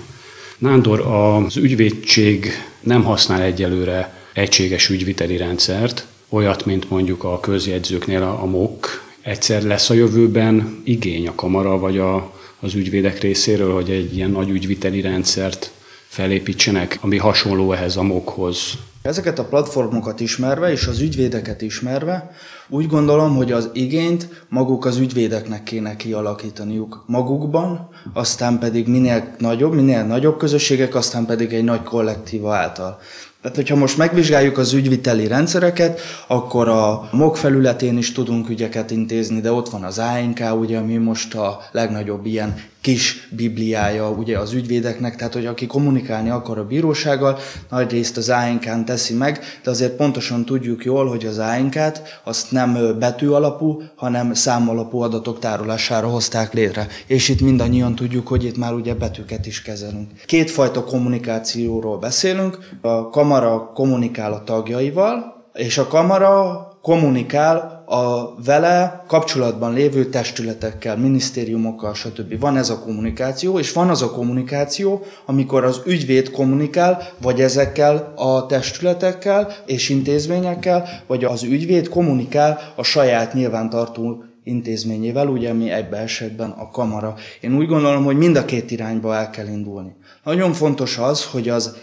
Nándor, 0.59 1.01
az 1.01 1.57
ügyvédség 1.57 2.51
nem 2.81 3.05
használ 3.05 3.43
egyelőre 3.43 4.26
egységes 4.37 4.89
ügyviteli 4.89 5.37
rendszert, 5.37 6.07
olyat, 6.29 6.65
mint 6.65 6.91
mondjuk 6.91 7.25
a 7.25 7.41
közjegyzőknél 7.41 8.23
a, 8.23 8.43
a 8.43 8.45
MOK. 8.45 9.05
Egyszer 9.23 9.63
lesz 9.63 9.91
a 9.91 9.95
jövőben 9.95 10.83
igény 10.85 11.29
a 11.29 11.35
kamara 11.35 11.79
vagy 11.79 11.99
a, 11.99 12.33
az 12.61 12.75
ügyvédek 12.75 13.21
részéről, 13.21 13.75
hogy 13.75 13.91
egy 13.91 14.17
ilyen 14.17 14.31
nagy 14.31 14.49
ügyviteli 14.49 15.01
rendszert 15.01 15.71
felépítsenek, 16.07 16.99
ami 17.01 17.17
hasonló 17.17 17.73
ehhez 17.73 17.97
a 17.97 18.03
MOK-hoz. 18.03 18.73
Ezeket 19.03 19.39
a 19.39 19.45
platformokat 19.45 20.21
ismerve 20.21 20.71
és 20.71 20.87
az 20.87 21.01
ügyvédeket 21.01 21.63
ismerve 21.63 22.31
úgy 22.69 22.87
gondolom, 22.87 23.37
hogy 23.37 23.53
az 23.53 23.71
igényt 23.73 24.29
maguk 24.49 24.85
az 24.85 24.97
ügyvédeknek 24.97 25.63
kéne 25.63 25.97
kialakítaniuk 25.97 27.05
magukban, 27.07 27.89
aztán 28.13 28.59
pedig 28.59 28.89
minél 28.89 29.35
nagyobb, 29.39 29.75
minél 29.75 30.05
nagyobb 30.05 30.39
közösségek, 30.39 30.95
aztán 30.95 31.27
pedig 31.27 31.53
egy 31.53 31.65
nagy 31.65 31.83
kollektíva 31.83 32.55
által. 32.55 32.99
Tehát, 33.47 33.61
hogyha 33.61 33.77
most 33.77 33.97
megvizsgáljuk 33.97 34.59
az 34.59 34.73
ügyviteli 34.73 35.27
rendszereket, 35.27 36.01
akkor 36.27 36.69
a 36.69 37.09
MOG 37.13 37.37
felületén 37.37 37.99
is 37.99 38.13
tudunk 38.13 38.49
ügyeket 38.49 38.91
intézni, 38.91 39.41
de 39.41 39.53
ott 39.53 39.69
van 39.69 39.83
az 39.83 39.99
ANK, 39.99 40.61
ugye, 40.61 40.79
ami 40.79 40.97
most 40.97 41.35
a 41.35 41.61
legnagyobb 41.73 42.27
ilyen 42.27 42.55
kis 42.87 43.29
bibliája 43.31 44.11
ugye 44.11 44.39
az 44.39 44.53
ügyvédeknek, 44.53 45.17
tehát 45.17 45.33
hogy 45.33 45.47
aki 45.47 45.67
kommunikálni 45.67 46.31
akar 46.31 46.59
a 46.59 46.67
bírósággal, 46.67 47.39
nagy 47.71 47.91
részt 47.91 48.17
az 48.17 48.29
ANK-n 48.29 48.85
teszi 48.85 49.15
meg, 49.15 49.41
de 49.63 49.71
azért 49.71 49.93
pontosan 49.93 50.45
tudjuk 50.45 50.85
jól, 50.85 51.09
hogy 51.09 51.27
az 51.27 51.39
ANK-t 51.39 52.21
azt 52.25 52.51
nem 52.51 52.99
betű 52.99 53.29
alapú, 53.29 53.83
hanem 53.95 54.35
számalapú 54.35 55.01
adatok 55.01 55.39
tárolására 55.39 56.09
hozták 56.09 56.53
létre. 56.53 56.87
És 57.07 57.29
itt 57.29 57.41
mindannyian 57.41 57.95
tudjuk, 57.95 58.29
hogy 58.29 58.45
itt 58.45 58.57
már 58.57 58.73
ugye 58.73 58.95
betűket 58.95 59.47
is 59.47 59.63
kezelünk. 59.63 60.11
Kétfajta 60.27 60.85
kommunikációról 60.85 61.99
beszélünk. 61.99 62.59
A 62.81 63.09
kamara 63.09 63.71
kommunikál 63.75 64.33
a 64.33 64.43
tagjaival, 64.45 65.35
és 65.53 65.79
a 65.79 65.87
kamara 65.87 66.69
kommunikál 66.83 67.76
a 67.87 68.35
vele 68.45 69.05
kapcsolatban 69.07 69.73
lévő 69.73 70.05
testületekkel, 70.05 70.97
minisztériumokkal, 70.97 71.95
stb. 71.95 72.41
Van 72.41 72.57
ez 72.57 72.71
a 72.71 72.79
kommunikáció, 72.79 73.59
és 73.59 73.73
van 73.73 73.91
az 73.91 74.03
a 74.03 74.11
kommunikáció, 74.11 75.03
amikor 75.27 75.65
az 75.65 75.81
ügyvéd 75.85 76.31
kommunikál, 76.31 77.09
vagy 77.23 77.41
ezekkel 77.41 78.13
a 78.17 78.47
testületekkel 78.47 79.55
és 79.67 79.89
intézményekkel, 79.89 80.89
vagy 81.07 81.25
az 81.25 81.43
ügyvéd 81.43 81.89
kommunikál 81.89 82.73
a 82.77 82.83
saját 82.83 83.35
nyilvántartó 83.35 84.25
intézményével, 84.45 85.29
ugye 85.29 85.53
mi 85.53 85.71
egybe 85.71 85.97
esetben 85.97 86.51
a 86.51 86.71
kamara. 86.71 87.15
Én 87.41 87.57
úgy 87.57 87.67
gondolom, 87.67 88.05
hogy 88.05 88.17
mind 88.17 88.37
a 88.37 88.45
két 88.45 88.71
irányba 88.71 89.15
el 89.15 89.31
kell 89.31 89.47
indulni. 89.47 89.95
Nagyon 90.25 90.53
fontos 90.53 90.99
az, 90.99 91.25
hogy 91.25 91.49
az 91.49 91.77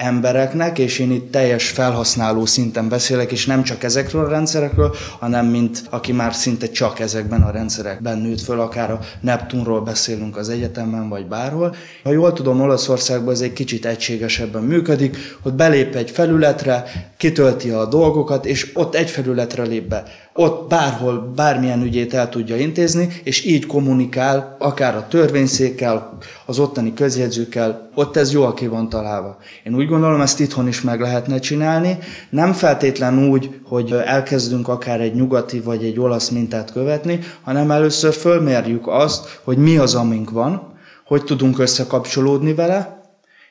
embereknek, 0.00 0.78
és 0.78 0.98
én 0.98 1.12
itt 1.12 1.30
teljes 1.30 1.68
felhasználó 1.68 2.46
szinten 2.46 2.88
beszélek, 2.88 3.32
és 3.32 3.46
nem 3.46 3.62
csak 3.62 3.82
ezekről 3.82 4.24
a 4.24 4.28
rendszerekről, 4.28 4.94
hanem 5.18 5.46
mint 5.46 5.82
aki 5.90 6.12
már 6.12 6.34
szinte 6.34 6.70
csak 6.70 7.00
ezekben 7.00 7.42
a 7.42 7.50
rendszerekben 7.50 8.18
nőtt 8.18 8.40
föl, 8.40 8.60
akár 8.60 8.90
a 8.90 9.00
Neptunról 9.20 9.80
beszélünk 9.80 10.36
az 10.36 10.48
egyetemen, 10.48 11.08
vagy 11.08 11.26
bárhol. 11.26 11.74
Ha 12.02 12.12
jól 12.12 12.32
tudom, 12.32 12.60
Olaszországban 12.60 13.34
ez 13.34 13.40
egy 13.40 13.52
kicsit 13.52 13.86
egységesebben 13.86 14.62
működik, 14.62 15.16
hogy 15.42 15.52
belép 15.52 15.94
egy 15.94 16.10
felületre, 16.10 16.84
kitölti 17.16 17.70
a 17.70 17.86
dolgokat, 17.86 18.46
és 18.46 18.70
ott 18.74 18.94
egy 18.94 19.10
felületre 19.10 19.62
lép 19.62 19.88
be 19.88 20.04
ott 20.34 20.68
bárhol, 20.68 21.32
bármilyen 21.36 21.82
ügyét 21.82 22.14
el 22.14 22.28
tudja 22.28 22.56
intézni, 22.56 23.08
és 23.24 23.44
így 23.44 23.66
kommunikál, 23.66 24.56
akár 24.58 24.96
a 24.96 25.06
törvényszékkel, 25.08 26.18
az 26.46 26.58
ottani 26.58 26.94
közjegyzőkkel, 26.94 27.90
ott 27.94 28.16
ez 28.16 28.32
jól 28.32 28.54
ki 28.54 28.66
van 28.66 28.88
találva. 28.88 29.36
Én 29.64 29.74
úgy 29.74 29.88
gondolom, 29.88 30.20
ezt 30.20 30.40
itthon 30.40 30.68
is 30.68 30.80
meg 30.80 31.00
lehetne 31.00 31.38
csinálni, 31.38 31.98
nem 32.30 32.52
feltétlen 32.52 33.28
úgy, 33.28 33.60
hogy 33.64 33.92
elkezdünk 33.92 34.68
akár 34.68 35.00
egy 35.00 35.14
nyugati 35.14 35.60
vagy 35.60 35.84
egy 35.84 36.00
olasz 36.00 36.28
mintát 36.28 36.72
követni, 36.72 37.18
hanem 37.42 37.70
először 37.70 38.12
fölmérjük 38.12 38.86
azt, 38.88 39.40
hogy 39.44 39.56
mi 39.56 39.76
az, 39.76 39.94
amink 39.94 40.30
van, 40.30 40.72
hogy 41.04 41.24
tudunk 41.24 41.58
összekapcsolódni 41.58 42.54
vele, 42.54 42.99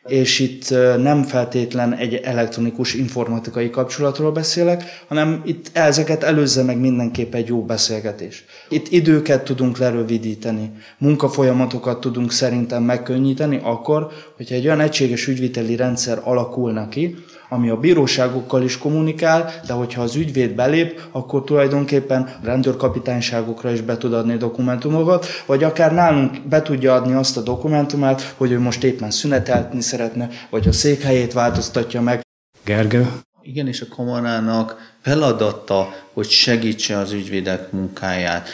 és 0.07 0.39
itt 0.39 0.69
nem 0.97 1.23
feltétlen 1.23 1.93
egy 1.95 2.13
elektronikus 2.13 2.93
informatikai 2.93 3.69
kapcsolatról 3.69 4.31
beszélek, 4.31 4.83
hanem 5.07 5.41
itt 5.45 5.69
ezeket 5.73 6.23
előzze 6.23 6.63
meg 6.63 6.79
mindenképp 6.79 7.33
egy 7.33 7.47
jó 7.47 7.63
beszélgetés. 7.63 8.45
Itt 8.69 8.87
időket 8.91 9.43
tudunk 9.43 9.77
lerövidíteni, 9.77 10.71
munkafolyamatokat 10.97 11.99
tudunk 11.99 12.31
szerintem 12.31 12.83
megkönnyíteni 12.83 13.59
akkor, 13.63 14.07
hogyha 14.35 14.55
egy 14.55 14.65
olyan 14.65 14.79
egységes 14.79 15.27
ügyviteli 15.27 15.75
rendszer 15.75 16.21
alakulna 16.23 16.87
ki, 16.87 17.15
ami 17.49 17.69
a 17.69 17.77
bíróságokkal 17.77 18.63
is 18.63 18.77
kommunikál, 18.77 19.51
de 19.67 19.73
hogyha 19.73 20.01
az 20.01 20.15
ügyvéd 20.15 20.55
belép, 20.55 21.01
akkor 21.11 21.43
tulajdonképpen 21.43 22.29
rendőrkapitányságokra 22.43 23.71
is 23.71 23.81
be 23.81 23.97
tud 23.97 24.13
adni 24.13 24.37
dokumentumokat, 24.37 25.25
vagy 25.45 25.63
akár 25.63 25.93
nálunk 25.93 26.47
be 26.47 26.61
tudja 26.61 26.93
adni 26.93 27.13
azt 27.13 27.37
a 27.37 27.41
dokumentumát, 27.41 28.33
hogy 28.37 28.51
ő 28.51 28.59
most 28.59 28.83
éppen 28.83 29.11
szünetelni 29.11 29.81
szeretne, 29.81 30.29
vagy 30.49 30.67
a 30.67 30.71
székhelyét 30.71 31.33
változtatja 31.33 32.01
meg. 32.01 32.21
Gergő? 32.63 33.07
Igenis 33.43 33.81
a 33.81 33.87
kamarának 33.87 34.93
feladata, 35.01 35.93
hogy 36.13 36.29
segítse 36.29 36.97
az 36.97 37.11
ügyvédek 37.11 37.71
munkáját. 37.71 38.49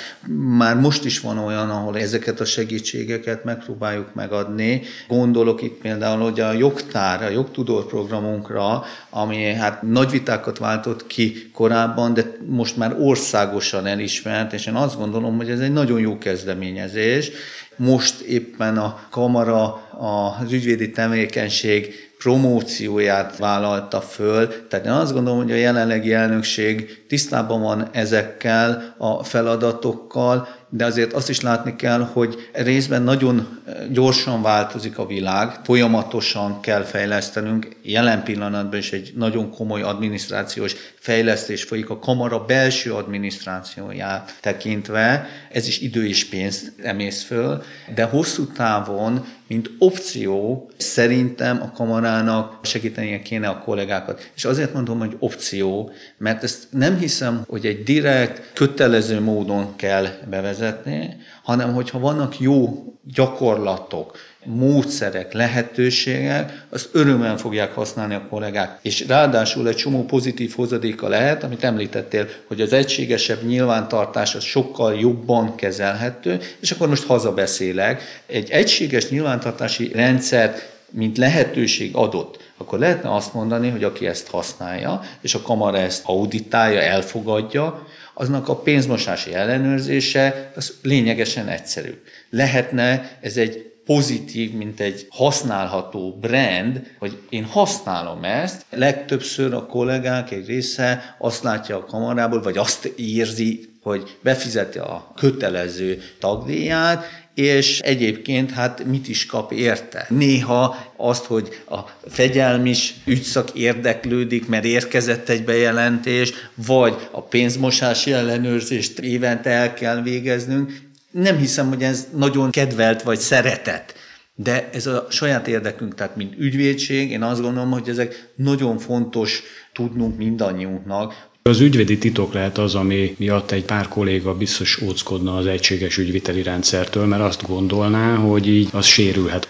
Már 0.58 0.76
most 0.76 1.06
is 1.06 1.20
van 1.20 1.38
olyan, 1.38 1.70
ahol 1.70 1.98
ezeket 1.98 2.40
a 2.40 2.46
segítségeket 2.46 3.44
megpróbáljuk 3.44 4.14
megadni. 4.14 4.82
Gondolok 5.08 5.62
itt 5.62 5.82
például, 5.82 6.24
hogy 6.24 6.40
a 6.40 6.52
jogtár, 6.52 7.24
a 7.24 7.30
jogtudor 7.30 7.86
programunkra, 7.86 8.84
ami 9.10 9.44
hát 9.44 9.82
nagy 9.82 10.10
vitákat 10.10 10.58
váltott 10.58 11.08
ki 11.08 11.50
korábban, 11.54 12.14
de 12.14 12.38
most 12.48 12.78
már 12.78 12.96
országosan 13.00 13.86
elismert, 13.86 14.54
és 14.54 14.66
én 14.66 14.76
azt 14.76 14.98
gondolom, 14.98 15.38
hogy 15.38 15.50
ez 15.50 15.60
egy 15.60 15.74
nagyon 15.74 16.00
jó 16.00 16.18
kezdeményezés. 16.18 17.32
Most 17.76 18.20
éppen 18.20 18.78
a 18.78 19.00
kamara, 19.10 19.74
az 19.98 20.52
ügyvédi 20.52 20.90
tevékenység 20.90 22.05
promócióját 22.18 23.38
vállalta 23.38 24.02
föl. 24.02 24.68
Tehát 24.68 24.86
én 24.86 24.92
azt 24.92 25.14
gondolom, 25.14 25.40
hogy 25.40 25.52
a 25.52 25.56
jelenlegi 25.56 26.14
elnökség 26.14 27.06
tisztában 27.08 27.62
van 27.62 27.90
ezekkel 27.92 28.96
a 28.98 29.24
feladatokkal, 29.24 30.48
de 30.70 30.86
azért 30.86 31.14
azt 31.14 31.30
is 31.30 31.42
látni 31.42 31.76
kell, 31.76 32.10
hogy 32.14 32.50
részben 32.54 33.02
nagyon 33.02 33.62
gyorsan 33.92 34.42
változik 34.42 34.98
a 34.98 35.06
világ, 35.06 35.60
folyamatosan 35.64 36.62
kell 36.62 36.84
fejlesztenünk. 36.84 37.76
Jelen 37.82 38.24
pillanatban 38.24 38.80
is 38.80 38.92
egy 38.92 39.14
nagyon 39.16 39.52
komoly 39.52 39.82
adminisztrációs 39.82 40.76
fejlesztés 41.00 41.64
folyik 41.64 41.90
a 41.90 42.00
kamara 42.00 42.46
belső 42.46 42.94
adminisztrációját 42.94 44.38
tekintve. 44.42 45.28
Ez 45.52 45.68
is 45.68 45.80
idő 45.80 46.08
és 46.08 46.26
pénz 46.26 46.72
emész 46.84 47.24
föl, 47.24 47.64
de 47.96 48.04
hosszú 48.04 48.46
távon 48.46 49.26
mint 49.48 49.70
opció 49.80 50.66
szerintem 50.78 51.62
a 51.62 51.72
kamarának 51.72 52.60
segítenie 52.66 53.22
kéne 53.22 53.48
a 53.48 53.60
kollégákat. 53.60 54.32
És 54.36 54.46
azért 54.46 54.74
mondom, 54.74 55.00
hogy 55.00 55.16
opció, 55.20 55.92
mert 56.18 56.44
ezt 56.44 56.68
nem 56.70 56.98
hiszem, 56.98 57.44
hogy 57.48 57.66
egy 57.66 57.84
direkt, 57.84 58.54
kötelező 58.54 59.20
módon 59.20 59.76
kell 59.76 60.08
bevezetni, 60.30 61.18
hanem 61.44 61.74
hogyha 61.74 62.00
vannak 62.00 62.40
jó 62.40 62.84
gyakorlatok, 63.04 64.18
módszerek, 64.46 65.34
lehetőségek, 65.34 66.66
azt 66.70 66.90
örömmel 66.92 67.38
fogják 67.38 67.74
használni 67.74 68.14
a 68.14 68.28
kollégák. 68.30 68.80
És 68.82 69.08
ráadásul 69.08 69.68
egy 69.68 69.76
csomó 69.76 70.04
pozitív 70.04 70.54
hozadéka 70.56 71.08
lehet, 71.08 71.44
amit 71.44 71.64
említettél, 71.64 72.28
hogy 72.48 72.62
az 72.62 72.74
egységesebb 72.74 73.44
nyilvántartás 73.44 74.36
az 74.36 74.44
sokkal 74.44 74.96
jobban 74.96 75.56
kezelhető, 75.56 76.40
és 76.60 76.72
akkor 76.72 76.90
most 76.90 77.06
hazabeszélek. 77.06 78.22
Egy 78.26 78.50
egységes 78.50 79.10
nyilvántartási 79.10 79.92
rendszer, 79.94 80.56
mint 80.90 81.18
lehetőség 81.18 81.96
adott, 81.96 82.40
akkor 82.58 82.80
lehetne 82.80 83.16
azt 83.16 83.34
mondani, 83.34 83.70
hogy 83.70 83.84
aki 83.84 84.08
ezt 84.08 84.28
használja, 84.28 85.02
és 85.22 85.34
a 85.34 85.42
kamara 85.42 85.78
ezt 85.78 86.04
auditálja, 86.06 86.82
elfogadja, 86.82 87.88
aznak 88.18 88.48
a 88.48 88.56
pénzmosási 88.56 89.34
ellenőrzése 89.34 90.52
az 90.56 90.74
lényegesen 90.82 91.48
egyszerű. 91.48 92.02
Lehetne 92.30 93.18
ez 93.22 93.38
egy 93.38 93.74
pozitív, 93.86 94.54
mint 94.54 94.80
egy 94.80 95.08
használható 95.10 96.18
brand, 96.22 96.82
hogy 97.00 97.18
én 97.30 97.44
használom 97.44 98.24
ezt. 98.24 98.66
Legtöbbször 98.70 99.54
a 99.54 99.66
kollégák 99.66 100.32
egy 100.32 100.48
része 100.48 101.16
azt 101.20 101.44
látja 101.44 101.78
a 101.78 101.86
kamarából, 101.86 102.42
vagy 102.42 102.58
azt 102.58 102.86
érzi, 102.86 103.75
hogy 103.86 104.18
befizeti 104.22 104.78
a 104.78 105.12
kötelező 105.16 106.02
tagdíját, 106.20 107.06
és 107.36 107.80
egyébként 107.80 108.52
hát 108.52 108.84
mit 108.86 109.08
is 109.08 109.26
kap 109.26 109.52
érte. 109.52 110.06
Néha 110.10 110.92
azt, 110.96 111.26
hogy 111.26 111.50
a 111.70 111.80
fegyelmis 112.10 112.94
ügyszak 113.06 113.52
érdeklődik, 113.54 114.48
mert 114.48 114.66
érkezett 114.66 115.30
egy 115.30 115.44
bejelentés, 115.44 116.34
vagy 116.54 116.96
a 117.12 117.22
pénzmosási 117.22 118.12
ellenőrzést 118.12 119.00
évente 119.00 119.50
el 119.50 119.74
kell 119.74 120.02
végeznünk, 120.02 120.80
nem 121.12 121.38
hiszem, 121.38 121.68
hogy 121.68 121.84
ez 121.84 122.08
nagyon 122.16 122.52
kedvelt 122.52 123.02
vagy 123.02 123.20
szeretett. 123.20 123.94
De 124.36 124.70
ez 124.74 124.88
a 124.88 125.08
saját 125.10 125.48
érdekünk, 125.48 125.96
tehát 125.96 126.16
mint 126.16 126.34
ügyvédség, 126.38 127.12
én 127.12 127.24
azt 127.24 127.42
gondolom, 127.42 127.72
hogy 127.72 127.90
ezek 127.90 128.30
nagyon 128.36 128.78
fontos 128.78 129.42
tudnunk 129.74 130.18
mindannyiunknak. 130.18 131.34
Az 131.50 131.60
ügyvédi 131.60 131.98
titok 131.98 132.34
lehet 132.34 132.58
az, 132.58 132.76
ami 132.76 133.16
miatt 133.20 133.52
egy 133.52 133.66
pár 133.66 133.88
kolléga 133.88 134.36
biztos 134.36 134.82
óckodna 134.82 135.36
az 135.36 135.46
egységes 135.46 135.98
ügyviteli 135.98 136.44
rendszertől, 136.44 137.06
mert 137.06 137.22
azt 137.22 137.48
gondolná, 137.48 138.16
hogy 138.16 138.48
így 138.48 138.70
az 138.72 138.86
sérülhet. 138.86 139.50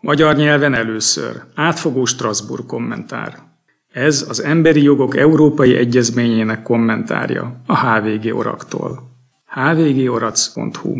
Magyar 0.00 0.36
nyelven 0.36 0.74
először. 0.74 1.42
Átfogó 1.54 2.04
Strasbourg 2.04 2.66
kommentár. 2.66 3.38
Ez 3.92 4.26
az 4.28 4.42
Emberi 4.42 4.82
Jogok 4.82 5.16
Európai 5.16 5.76
Egyezményének 5.76 6.62
kommentárja 6.62 7.60
a 7.66 7.78
HVG 7.78 8.34
Oraktól. 8.34 9.10
hvgorac.hu 9.54 10.98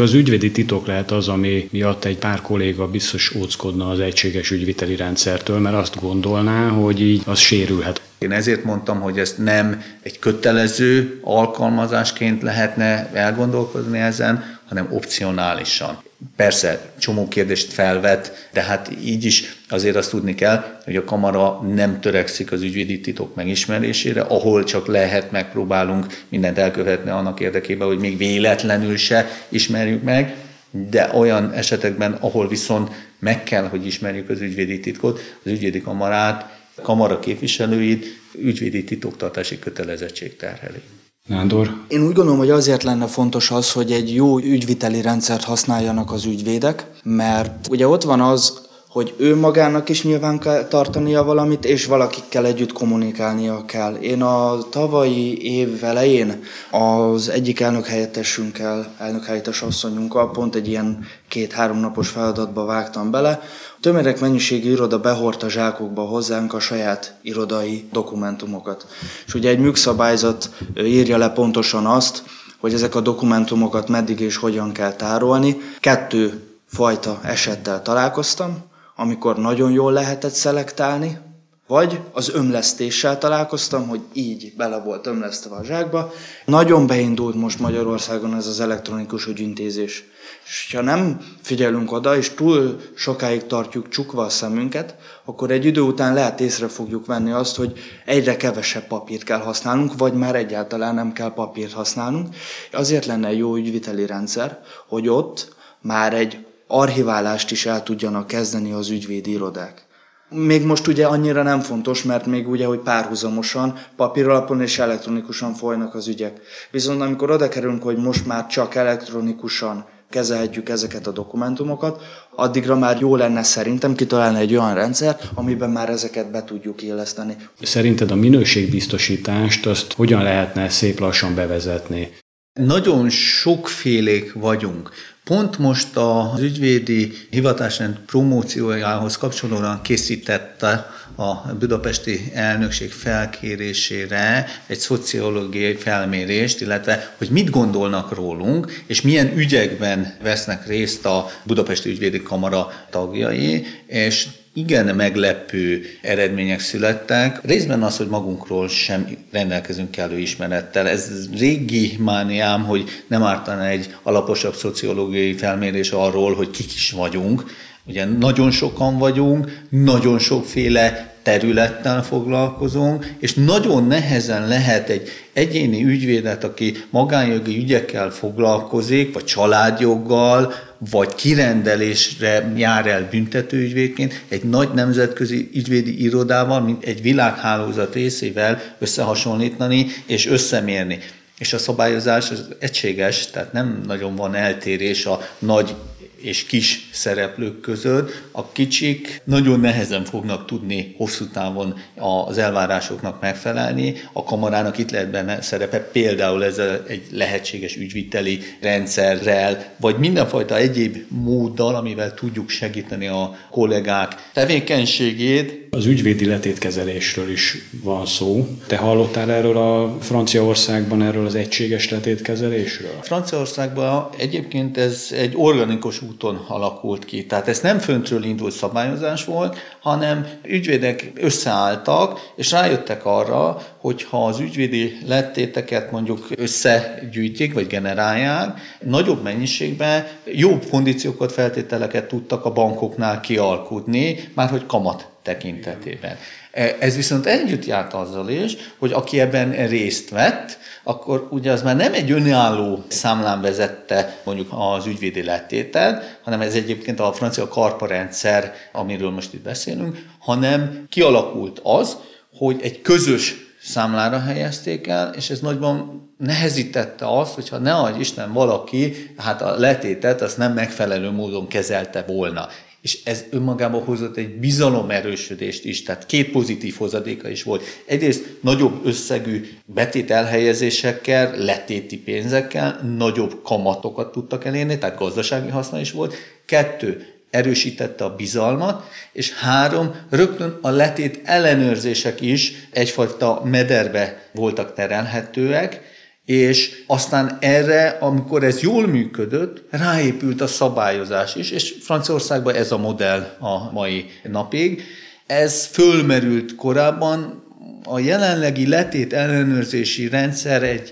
Az 0.00 0.12
ügyvédi 0.12 0.50
titok 0.50 0.86
lehet 0.86 1.10
az, 1.10 1.28
ami 1.28 1.68
miatt 1.72 2.04
egy 2.04 2.18
pár 2.18 2.40
kolléga 2.40 2.88
biztos 2.88 3.34
óckodna 3.34 3.90
az 3.90 4.00
egységes 4.00 4.50
ügyviteli 4.50 4.96
rendszertől, 4.96 5.58
mert 5.58 5.76
azt 5.76 6.00
gondolná, 6.00 6.68
hogy 6.68 7.00
így 7.00 7.22
az 7.26 7.38
sérülhet. 7.38 8.00
Én 8.18 8.32
ezért 8.32 8.64
mondtam, 8.64 9.00
hogy 9.00 9.18
ezt 9.18 9.38
nem 9.38 9.82
egy 10.02 10.18
kötelező 10.18 11.20
alkalmazásként 11.22 12.42
lehetne 12.42 13.10
elgondolkozni 13.12 13.98
ezen, 13.98 14.58
hanem 14.68 14.88
opcionálisan. 14.90 15.98
Persze, 16.36 16.92
csomó 16.98 17.28
kérdést 17.28 17.72
felvet, 17.72 18.48
de 18.52 18.62
hát 18.62 18.90
így 19.04 19.24
is 19.24 19.56
azért 19.68 19.96
azt 19.96 20.10
tudni 20.10 20.34
kell, 20.34 20.80
hogy 20.84 20.96
a 20.96 21.04
kamara 21.04 21.60
nem 21.60 22.00
törekszik 22.00 22.52
az 22.52 22.62
ügyvédi 22.62 23.00
titok 23.00 23.34
megismerésére, 23.34 24.20
ahol 24.20 24.64
csak 24.64 24.86
lehet, 24.86 25.30
megpróbálunk 25.30 26.06
mindent 26.28 26.58
elkövetni 26.58 27.10
annak 27.10 27.40
érdekében, 27.40 27.86
hogy 27.86 27.98
még 27.98 28.16
véletlenül 28.16 28.96
se 28.96 29.28
ismerjük 29.48 30.02
meg, 30.02 30.34
de 30.70 31.10
olyan 31.14 31.52
esetekben, 31.52 32.12
ahol 32.12 32.48
viszont 32.48 32.90
meg 33.18 33.42
kell, 33.42 33.68
hogy 33.68 33.86
ismerjük 33.86 34.28
az 34.28 34.40
ügyvédi 34.40 34.80
titkot, 34.80 35.20
az 35.44 35.50
ügyvédi 35.50 35.80
kamarát, 35.80 36.58
kamara 36.82 37.18
képviselőit 37.18 38.06
ügyvédi 38.34 38.84
titoktartási 38.84 39.58
kötelezettség 39.58 40.36
terheli. 40.36 40.82
Nándor? 41.30 41.70
Én 41.88 42.02
úgy 42.02 42.12
gondolom, 42.12 42.38
hogy 42.38 42.50
azért 42.50 42.82
lenne 42.82 43.06
fontos 43.06 43.50
az, 43.50 43.72
hogy 43.72 43.92
egy 43.92 44.14
jó 44.14 44.38
ügyviteli 44.38 45.02
rendszert 45.02 45.44
használjanak 45.44 46.12
az 46.12 46.24
ügyvédek, 46.24 46.86
mert 47.02 47.66
ugye 47.70 47.88
ott 47.88 48.02
van 48.02 48.20
az, 48.20 48.68
hogy 48.88 49.14
ő 49.18 49.36
magának 49.36 49.88
is 49.88 50.04
nyilván 50.04 50.38
kell 50.38 50.64
tartania 50.64 51.24
valamit, 51.24 51.64
és 51.64 51.86
valakikkel 51.86 52.46
együtt 52.46 52.72
kommunikálnia 52.72 53.64
kell. 53.64 53.94
Én 53.94 54.22
a 54.22 54.58
tavalyi 54.70 55.54
év 55.56 55.84
elején 55.84 56.42
az 56.70 57.28
egyik 57.28 57.60
elnök 57.60 57.86
helyettesünkkel, 57.86 58.94
elnök 58.98 59.24
helyettes 59.24 59.62
asszonyunkkal 59.62 60.30
pont 60.30 60.54
egy 60.54 60.68
ilyen 60.68 60.98
két-három 61.28 61.78
napos 61.78 62.08
feladatba 62.08 62.64
vágtam 62.64 63.10
bele. 63.10 63.40
A 63.80 63.82
tömérek 63.82 64.20
mennyiségi 64.20 64.70
iroda 64.70 64.98
behordta 64.98 65.48
zsákokba 65.48 66.02
hozzánk 66.02 66.52
a 66.52 66.60
saját 66.60 67.14
irodai 67.22 67.88
dokumentumokat. 67.92 68.86
És 69.26 69.34
ugye 69.34 69.48
egy 69.48 69.58
műkszabályzat 69.58 70.50
írja 70.76 71.16
le 71.16 71.28
pontosan 71.30 71.86
azt, 71.86 72.22
hogy 72.58 72.74
ezek 72.74 72.94
a 72.94 73.00
dokumentumokat 73.00 73.88
meddig 73.88 74.20
és 74.20 74.36
hogyan 74.36 74.72
kell 74.72 74.92
tárolni. 74.92 75.56
Kettő 75.78 76.42
fajta 76.66 77.20
esettel 77.22 77.82
találkoztam 77.82 78.68
amikor 79.00 79.38
nagyon 79.38 79.70
jól 79.70 79.92
lehetett 79.92 80.32
szelektálni, 80.32 81.18
vagy 81.66 82.00
az 82.12 82.30
ömlesztéssel 82.34 83.18
találkoztam, 83.18 83.88
hogy 83.88 84.00
így 84.12 84.52
bele 84.56 84.78
volt 84.78 85.06
ömlesztve 85.06 85.54
a 85.54 85.64
zsákba. 85.64 86.12
Nagyon 86.44 86.86
beindult 86.86 87.34
most 87.34 87.58
Magyarországon 87.58 88.34
ez 88.34 88.46
az 88.46 88.60
elektronikus 88.60 89.26
ügyintézés. 89.26 90.04
És 90.50 90.74
ha 90.74 90.82
nem 90.82 91.20
figyelünk 91.42 91.92
oda, 91.92 92.16
és 92.16 92.30
túl 92.30 92.80
sokáig 92.94 93.46
tartjuk 93.46 93.88
csukva 93.88 94.24
a 94.24 94.28
szemünket, 94.28 94.94
akkor 95.24 95.50
egy 95.50 95.64
idő 95.64 95.80
után 95.80 96.14
lehet 96.14 96.40
észre 96.40 96.68
fogjuk 96.68 97.06
venni 97.06 97.30
azt, 97.30 97.56
hogy 97.56 97.78
egyre 98.04 98.36
kevesebb 98.36 98.86
papírt 98.86 99.22
kell 99.22 99.38
használnunk, 99.38 99.98
vagy 99.98 100.12
már 100.12 100.34
egyáltalán 100.34 100.94
nem 100.94 101.12
kell 101.12 101.32
papírt 101.32 101.72
használnunk. 101.72 102.34
Azért 102.72 103.06
lenne 103.06 103.32
jó 103.32 103.56
ügyviteli 103.56 104.06
rendszer, 104.06 104.60
hogy 104.88 105.08
ott 105.08 105.54
már 105.80 106.14
egy 106.14 106.46
archiválást 106.66 107.50
is 107.50 107.66
el 107.66 107.82
tudjanak 107.82 108.26
kezdeni 108.26 108.72
az 108.72 108.90
ügyvédi 108.90 109.30
irodák. 109.30 109.86
Még 110.28 110.64
most 110.64 110.86
ugye 110.86 111.06
annyira 111.06 111.42
nem 111.42 111.60
fontos, 111.60 112.02
mert 112.02 112.26
még 112.26 112.48
ugye, 112.48 112.66
hogy 112.66 112.78
párhuzamosan, 112.78 113.78
papíralapon 113.96 114.60
és 114.60 114.78
elektronikusan 114.78 115.54
folynak 115.54 115.94
az 115.94 116.08
ügyek. 116.08 116.40
Viszont 116.70 117.00
amikor 117.00 117.30
oda 117.30 117.48
kerülünk, 117.48 117.82
hogy 117.82 117.96
most 117.96 118.26
már 118.26 118.46
csak 118.46 118.74
elektronikusan 118.74 119.86
kezelhetjük 120.10 120.68
ezeket 120.68 121.06
a 121.06 121.10
dokumentumokat, 121.10 122.02
addigra 122.34 122.76
már 122.76 123.00
jó 123.00 123.16
lenne 123.16 123.42
szerintem 123.42 123.94
kitalálni 123.94 124.38
egy 124.38 124.54
olyan 124.54 124.74
rendszer, 124.74 125.16
amiben 125.34 125.70
már 125.70 125.88
ezeket 125.88 126.30
be 126.30 126.44
tudjuk 126.44 126.82
illeszteni. 126.82 127.36
Szerinted 127.62 128.10
a 128.10 128.14
minőségbiztosítást 128.14 129.66
azt 129.66 129.92
hogyan 129.92 130.22
lehetne 130.22 130.68
szép 130.68 130.98
lassan 130.98 131.34
bevezetni? 131.34 132.12
Nagyon 132.52 133.10
sokfélék 133.10 134.32
vagyunk. 134.32 134.90
Pont 135.24 135.58
most 135.58 135.96
az 135.96 136.40
ügyvédi 136.40 137.12
hivatásrend 137.30 137.98
promóciójához 138.06 139.16
kapcsolódóan 139.16 139.82
készítette 139.82 140.90
a 141.14 141.54
budapesti 141.58 142.30
elnökség 142.34 142.90
felkérésére 142.90 144.46
egy 144.66 144.78
szociológiai 144.78 145.74
felmérést, 145.74 146.60
illetve 146.60 147.14
hogy 147.18 147.28
mit 147.30 147.50
gondolnak 147.50 148.14
rólunk, 148.14 148.82
és 148.86 149.00
milyen 149.00 149.36
ügyekben 149.36 150.16
vesznek 150.22 150.66
részt 150.66 151.06
a 151.06 151.30
Budapesti 151.44 151.90
Ügyvédi 151.90 152.22
Kamara 152.22 152.72
tagjai, 152.90 153.66
és 153.86 154.26
igen 154.54 154.94
meglepő 154.94 155.82
eredmények 156.02 156.60
születtek. 156.60 157.40
Részben 157.44 157.82
az, 157.82 157.96
hogy 157.96 158.08
magunkról 158.08 158.68
sem 158.68 159.08
rendelkezünk 159.30 159.90
kellő 159.90 160.18
ismerettel. 160.18 160.88
Ez 160.88 161.28
régi 161.38 161.96
mániám, 161.98 162.64
hogy 162.64 162.88
nem 163.06 163.22
ártana 163.22 163.66
egy 163.66 163.94
alaposabb 164.02 164.54
szociológiai 164.54 165.34
felmérés 165.34 165.90
arról, 165.90 166.34
hogy 166.34 166.50
kik 166.50 166.74
is 166.74 166.90
vagyunk. 166.90 167.44
Ugye 167.90 168.04
nagyon 168.04 168.50
sokan 168.50 168.98
vagyunk, 168.98 169.62
nagyon 169.68 170.18
sokféle 170.18 171.14
területtel 171.22 172.02
foglalkozunk, 172.02 173.14
és 173.18 173.34
nagyon 173.34 173.86
nehezen 173.86 174.48
lehet 174.48 174.88
egy 174.88 175.08
egyéni 175.32 175.84
ügyvédet, 175.84 176.44
aki 176.44 176.76
magánjogi 176.90 177.56
ügyekkel 177.56 178.10
foglalkozik, 178.10 179.14
vagy 179.14 179.24
családjoggal, 179.24 180.54
vagy 180.90 181.14
kirendelésre 181.14 182.52
jár 182.56 182.86
el 182.86 183.08
büntetőügyvédként 183.10 184.24
egy 184.28 184.44
nagy 184.44 184.68
nemzetközi 184.74 185.50
ügyvédi 185.54 186.02
irodával, 186.02 186.60
mint 186.60 186.84
egy 186.84 187.02
világhálózat 187.02 187.94
részével 187.94 188.62
összehasonlítani 188.78 189.86
és 190.06 190.26
összemérni. 190.26 190.98
És 191.38 191.52
a 191.52 191.58
szabályozás 191.58 192.30
az 192.30 192.48
egységes, 192.58 193.26
tehát 193.26 193.52
nem 193.52 193.82
nagyon 193.86 194.16
van 194.16 194.34
eltérés 194.34 195.06
a 195.06 195.20
nagy 195.38 195.74
és 196.22 196.44
kis 196.44 196.88
szereplők 196.92 197.60
között. 197.60 198.22
A 198.30 198.52
kicsik 198.52 199.22
nagyon 199.24 199.60
nehezen 199.60 200.04
fognak 200.04 200.46
tudni 200.46 200.94
hosszú 200.96 201.26
távon 201.26 201.74
az 201.96 202.38
elvárásoknak 202.38 203.20
megfelelni. 203.20 203.94
A 204.12 204.24
kamarának 204.24 204.78
itt 204.78 204.90
lehet 204.90 205.10
benne 205.10 205.42
szerepe, 205.42 205.78
például 205.78 206.44
ez 206.44 206.58
egy 206.88 207.02
lehetséges 207.10 207.76
ügyviteli 207.76 208.38
rendszerrel, 208.60 209.74
vagy 209.80 209.96
mindenfajta 209.96 210.56
egyéb 210.56 210.96
móddal, 211.08 211.74
amivel 211.74 212.14
tudjuk 212.14 212.48
segíteni 212.48 213.06
a 213.06 213.38
kollégák 213.50 214.30
tevékenységét, 214.32 215.60
az 215.72 215.86
ügyvédi 215.86 216.24
letétkezelésről 216.24 217.30
is 217.30 217.68
van 217.82 218.06
szó. 218.06 218.48
Te 218.66 218.76
hallottál 218.76 219.30
erről 219.30 219.56
a 219.56 219.96
Franciaországban, 220.00 221.02
erről 221.02 221.26
az 221.26 221.34
egységes 221.34 221.90
letétkezelésről? 221.90 222.98
Franciaországban 223.02 224.08
egyébként 224.18 224.78
ez 224.78 225.08
egy 225.10 225.32
organikus 225.36 226.00
úton 226.10 226.44
alakult 226.48 227.04
ki. 227.04 227.26
Tehát 227.26 227.48
ez 227.48 227.60
nem 227.60 227.78
föntről 227.78 228.24
indult 228.24 228.52
szabályozás 228.52 229.24
volt, 229.24 229.56
hanem 229.80 230.26
ügyvédek 230.42 231.12
összeálltak, 231.14 232.32
és 232.36 232.50
rájöttek 232.50 233.04
arra, 233.04 233.62
hogy 233.78 234.02
ha 234.02 234.24
az 234.24 234.38
ügyvédi 234.38 234.98
lettéteket 235.06 235.90
mondjuk 235.90 236.26
összegyűjtik, 236.36 237.54
vagy 237.54 237.66
generálják, 237.66 238.60
nagyobb 238.80 239.22
mennyiségben 239.22 240.06
jobb 240.24 240.64
kondíciókat, 240.70 241.32
feltételeket 241.32 242.08
tudtak 242.08 242.44
a 242.44 242.52
bankoknál 242.52 243.20
kialkudni, 243.20 244.28
már 244.34 244.48
hogy 244.48 244.66
kamat 244.66 245.09
tekintetében. 245.22 246.16
E, 246.52 246.76
ez 246.80 246.96
viszont 246.96 247.26
együtt 247.26 247.64
járt 247.64 247.92
azzal 247.92 248.28
is, 248.28 248.56
hogy 248.78 248.92
aki 248.92 249.20
ebben 249.20 249.66
részt 249.66 250.10
vett, 250.10 250.58
akkor 250.84 251.26
ugye 251.30 251.52
az 251.52 251.62
már 251.62 251.76
nem 251.76 251.94
egy 251.94 252.10
önálló 252.10 252.84
számlán 252.88 253.40
vezette 253.40 254.20
mondjuk 254.24 254.48
az 254.50 254.86
ügyvédi 254.86 255.22
lettétet, 255.22 256.18
hanem 256.22 256.40
ez 256.40 256.54
egyébként 256.54 257.00
a 257.00 257.12
francia 257.12 257.48
karpa 257.48 257.86
rendszer, 257.86 258.54
amiről 258.72 259.10
most 259.10 259.34
itt 259.34 259.42
beszélünk, 259.42 260.04
hanem 260.18 260.84
kialakult 260.88 261.60
az, 261.62 261.96
hogy 262.36 262.60
egy 262.62 262.80
közös 262.80 263.34
számlára 263.62 264.20
helyezték 264.20 264.86
el, 264.86 265.12
és 265.14 265.30
ez 265.30 265.40
nagyban 265.40 266.00
nehezítette 266.18 267.18
azt, 267.18 267.34
hogyha 267.34 267.58
ne 267.58 267.74
adj 267.74 268.00
Isten 268.00 268.32
valaki, 268.32 269.12
hát 269.16 269.42
a 269.42 269.58
letétet 269.58 270.22
azt 270.22 270.36
nem 270.36 270.52
megfelelő 270.52 271.10
módon 271.10 271.46
kezelte 271.46 272.04
volna 272.06 272.48
és 272.82 272.98
ez 273.04 273.24
önmagában 273.30 273.82
hozott 273.82 274.16
egy 274.16 274.38
bizalomerősödést 274.38 275.64
is, 275.64 275.82
tehát 275.82 276.06
két 276.06 276.30
pozitív 276.30 276.74
hozadéka 276.76 277.28
is 277.28 277.42
volt. 277.42 277.62
Egyrészt 277.86 278.24
nagyobb 278.40 278.86
összegű 278.86 279.48
betét 279.64 280.10
elhelyezésekkel, 280.10 281.36
letéti 281.36 281.98
pénzekkel 281.98 282.94
nagyobb 282.96 283.42
kamatokat 283.42 284.12
tudtak 284.12 284.44
elérni, 284.44 284.78
tehát 284.78 284.98
gazdasági 284.98 285.48
haszna 285.48 285.80
is 285.80 285.92
volt. 285.92 286.14
Kettő, 286.46 287.06
erősítette 287.30 288.04
a 288.04 288.14
bizalmat, 288.14 288.88
és 289.12 289.32
három, 289.32 289.94
rögtön 290.10 290.58
a 290.60 290.70
letét 290.70 291.20
ellenőrzések 291.24 292.20
is 292.20 292.52
egyfajta 292.70 293.42
mederbe 293.44 294.30
voltak 294.32 294.74
terelhetőek, 294.74 295.80
és 296.24 296.82
aztán 296.86 297.36
erre, 297.40 297.88
amikor 297.88 298.44
ez 298.44 298.60
jól 298.60 298.86
működött, 298.86 299.62
ráépült 299.70 300.40
a 300.40 300.46
szabályozás 300.46 301.34
is, 301.34 301.50
és 301.50 301.74
Franciaországban 301.82 302.54
ez 302.54 302.72
a 302.72 302.78
modell 302.78 303.36
a 303.38 303.72
mai 303.72 304.06
napig. 304.22 304.82
Ez 305.26 305.66
fölmerült 305.66 306.54
korábban, 306.54 307.44
a 307.84 307.98
jelenlegi 307.98 308.68
letét 308.68 309.12
ellenőrzési 309.12 310.08
rendszer 310.08 310.62
egy, 310.62 310.90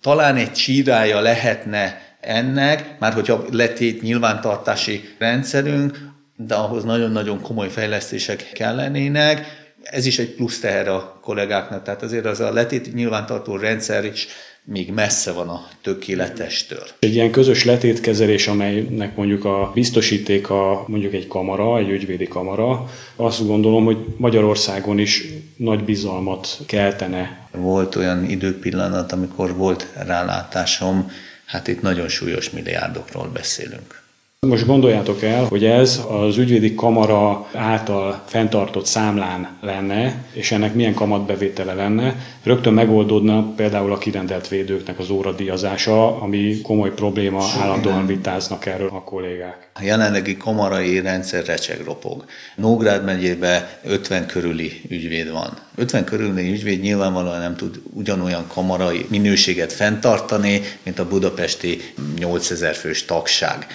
talán 0.00 0.36
egy 0.36 0.52
csírája 0.52 1.20
lehetne 1.20 2.00
ennek, 2.20 2.98
már 2.98 3.12
hogyha 3.12 3.44
letét 3.50 4.02
nyilvántartási 4.02 5.08
rendszerünk, 5.18 5.98
de 6.36 6.54
ahhoz 6.54 6.84
nagyon-nagyon 6.84 7.40
komoly 7.40 7.68
fejlesztések 7.68 8.50
kellenének. 8.52 9.46
Ez 9.82 10.06
is 10.06 10.18
egy 10.18 10.34
plusz 10.34 10.60
teher 10.60 10.88
a 10.88 11.18
kollégáknak, 11.22 11.82
tehát 11.82 12.02
azért 12.02 12.26
az 12.26 12.40
a 12.40 12.52
letét 12.52 12.94
nyilvántartó 12.94 13.56
rendszer 13.56 14.04
is 14.04 14.28
még 14.70 14.92
messze 14.92 15.32
van 15.32 15.48
a 15.48 15.68
tökéletestől. 15.82 16.82
Egy 16.98 17.14
ilyen 17.14 17.30
közös 17.30 17.64
letétkezelés, 17.64 18.46
amelynek 18.46 19.16
mondjuk 19.16 19.44
a 19.44 19.70
biztosítéka 19.74 20.84
mondjuk 20.86 21.14
egy 21.14 21.26
kamara, 21.26 21.78
egy 21.78 21.88
ügyvédi 21.88 22.28
kamara, 22.28 22.90
azt 23.16 23.46
gondolom, 23.46 23.84
hogy 23.84 23.96
Magyarországon 24.16 24.98
is 24.98 25.24
nagy 25.56 25.84
bizalmat 25.84 26.58
keltene. 26.66 27.48
Volt 27.52 27.96
olyan 27.96 28.30
időpillanat, 28.30 29.12
amikor 29.12 29.56
volt 29.56 29.92
rálátásom, 30.06 31.10
hát 31.44 31.68
itt 31.68 31.82
nagyon 31.82 32.08
súlyos 32.08 32.50
milliárdokról 32.50 33.28
beszélünk. 33.32 34.02
Most 34.46 34.66
gondoljátok 34.66 35.22
el, 35.22 35.44
hogy 35.44 35.64
ez 35.64 36.02
az 36.08 36.36
ügyvédi 36.36 36.74
kamara 36.74 37.46
által 37.54 38.22
fenntartott 38.26 38.86
számlán 38.86 39.56
lenne, 39.60 40.24
és 40.32 40.52
ennek 40.52 40.74
milyen 40.74 40.94
kamatbevétele 40.94 41.74
lenne. 41.74 42.14
Rögtön 42.42 42.72
megoldódna 42.72 43.52
például 43.56 43.92
a 43.92 43.98
kirendelt 43.98 44.48
védőknek 44.48 44.98
az 44.98 45.10
óradíjazása, 45.10 46.20
ami 46.20 46.60
komoly 46.60 46.94
probléma, 46.94 47.44
állandóan 47.60 48.06
vitáznak 48.06 48.66
erről 48.66 48.88
a 48.88 49.02
kollégák. 49.02 49.70
A 49.74 49.82
jelenlegi 49.82 50.36
kamarai 50.36 51.00
rendszer 51.00 51.44
recseg 51.44 51.84
ropog. 51.84 52.24
Nógrád 52.56 53.04
megyében 53.04 53.68
50 53.84 54.26
körüli 54.26 54.80
ügyvéd 54.88 55.32
van. 55.32 55.58
50 55.76 56.04
körüli 56.04 56.50
ügyvéd 56.52 56.80
nyilvánvalóan 56.80 57.38
nem 57.38 57.56
tud 57.56 57.80
ugyanolyan 57.92 58.46
kamarai 58.46 59.06
minőséget 59.08 59.72
fenntartani, 59.72 60.60
mint 60.82 60.98
a 60.98 61.08
budapesti 61.08 61.80
8000 62.18 62.74
fős 62.74 63.04
tagság. 63.04 63.66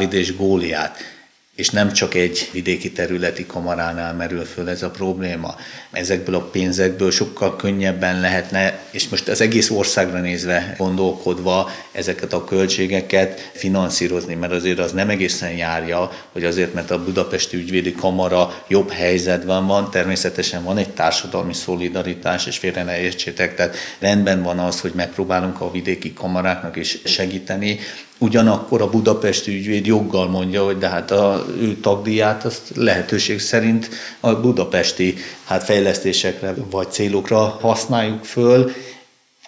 Dávid 0.00 0.18
és 0.18 0.36
Góliát 0.36 1.20
és 1.60 1.70
nem 1.70 1.92
csak 1.92 2.14
egy 2.14 2.48
vidéki 2.52 2.92
területi 2.92 3.46
kamaránál 3.46 4.14
merül 4.14 4.44
föl 4.44 4.68
ez 4.68 4.82
a 4.82 4.90
probléma. 4.90 5.56
Ezekből 5.90 6.34
a 6.34 6.40
pénzekből 6.40 7.10
sokkal 7.10 7.56
könnyebben 7.56 8.20
lehetne, 8.20 8.78
és 8.90 9.08
most 9.08 9.28
az 9.28 9.40
egész 9.40 9.70
országra 9.70 10.20
nézve 10.20 10.74
gondolkodva 10.78 11.70
ezeket 11.92 12.32
a 12.32 12.44
költségeket 12.44 13.50
finanszírozni, 13.54 14.34
mert 14.34 14.52
azért 14.52 14.78
az 14.78 14.92
nem 14.92 15.08
egészen 15.08 15.52
járja, 15.52 16.10
hogy 16.32 16.44
azért, 16.44 16.74
mert 16.74 16.90
a 16.90 17.04
Budapesti 17.04 17.56
Ügyvédi 17.56 17.92
Kamara 17.92 18.64
jobb 18.68 18.90
helyzetben 18.90 19.66
van, 19.66 19.90
természetesen 19.90 20.64
van 20.64 20.78
egy 20.78 20.90
társadalmi 20.90 21.54
szolidaritás, 21.54 22.46
és 22.46 22.58
félre 22.58 22.82
ne 22.82 23.00
értsétek, 23.00 23.54
tehát 23.54 23.76
rendben 23.98 24.42
van 24.42 24.58
az, 24.58 24.80
hogy 24.80 24.92
megpróbálunk 24.94 25.60
a 25.60 25.70
vidéki 25.70 26.12
kamaráknak 26.12 26.76
is 26.76 26.98
segíteni, 27.04 27.78
Ugyanakkor 28.22 28.82
a 28.82 28.90
budapesti 28.90 29.54
ügyvéd 29.54 29.86
joggal 29.86 30.28
mondja, 30.28 30.64
hogy 30.64 30.78
de 30.78 30.88
hát 30.88 31.10
a 31.10 31.46
ő 31.60 31.76
tagdíját 31.76 32.44
azt 32.44 32.72
lehetőség 32.74 33.40
szerint 33.40 33.88
a 34.20 34.34
budapesti 34.34 35.14
hát 35.44 35.64
fejlesztésekre 35.64 36.54
vagy 36.70 36.90
célokra 36.90 37.38
használjuk 37.38 38.24
föl, 38.24 38.70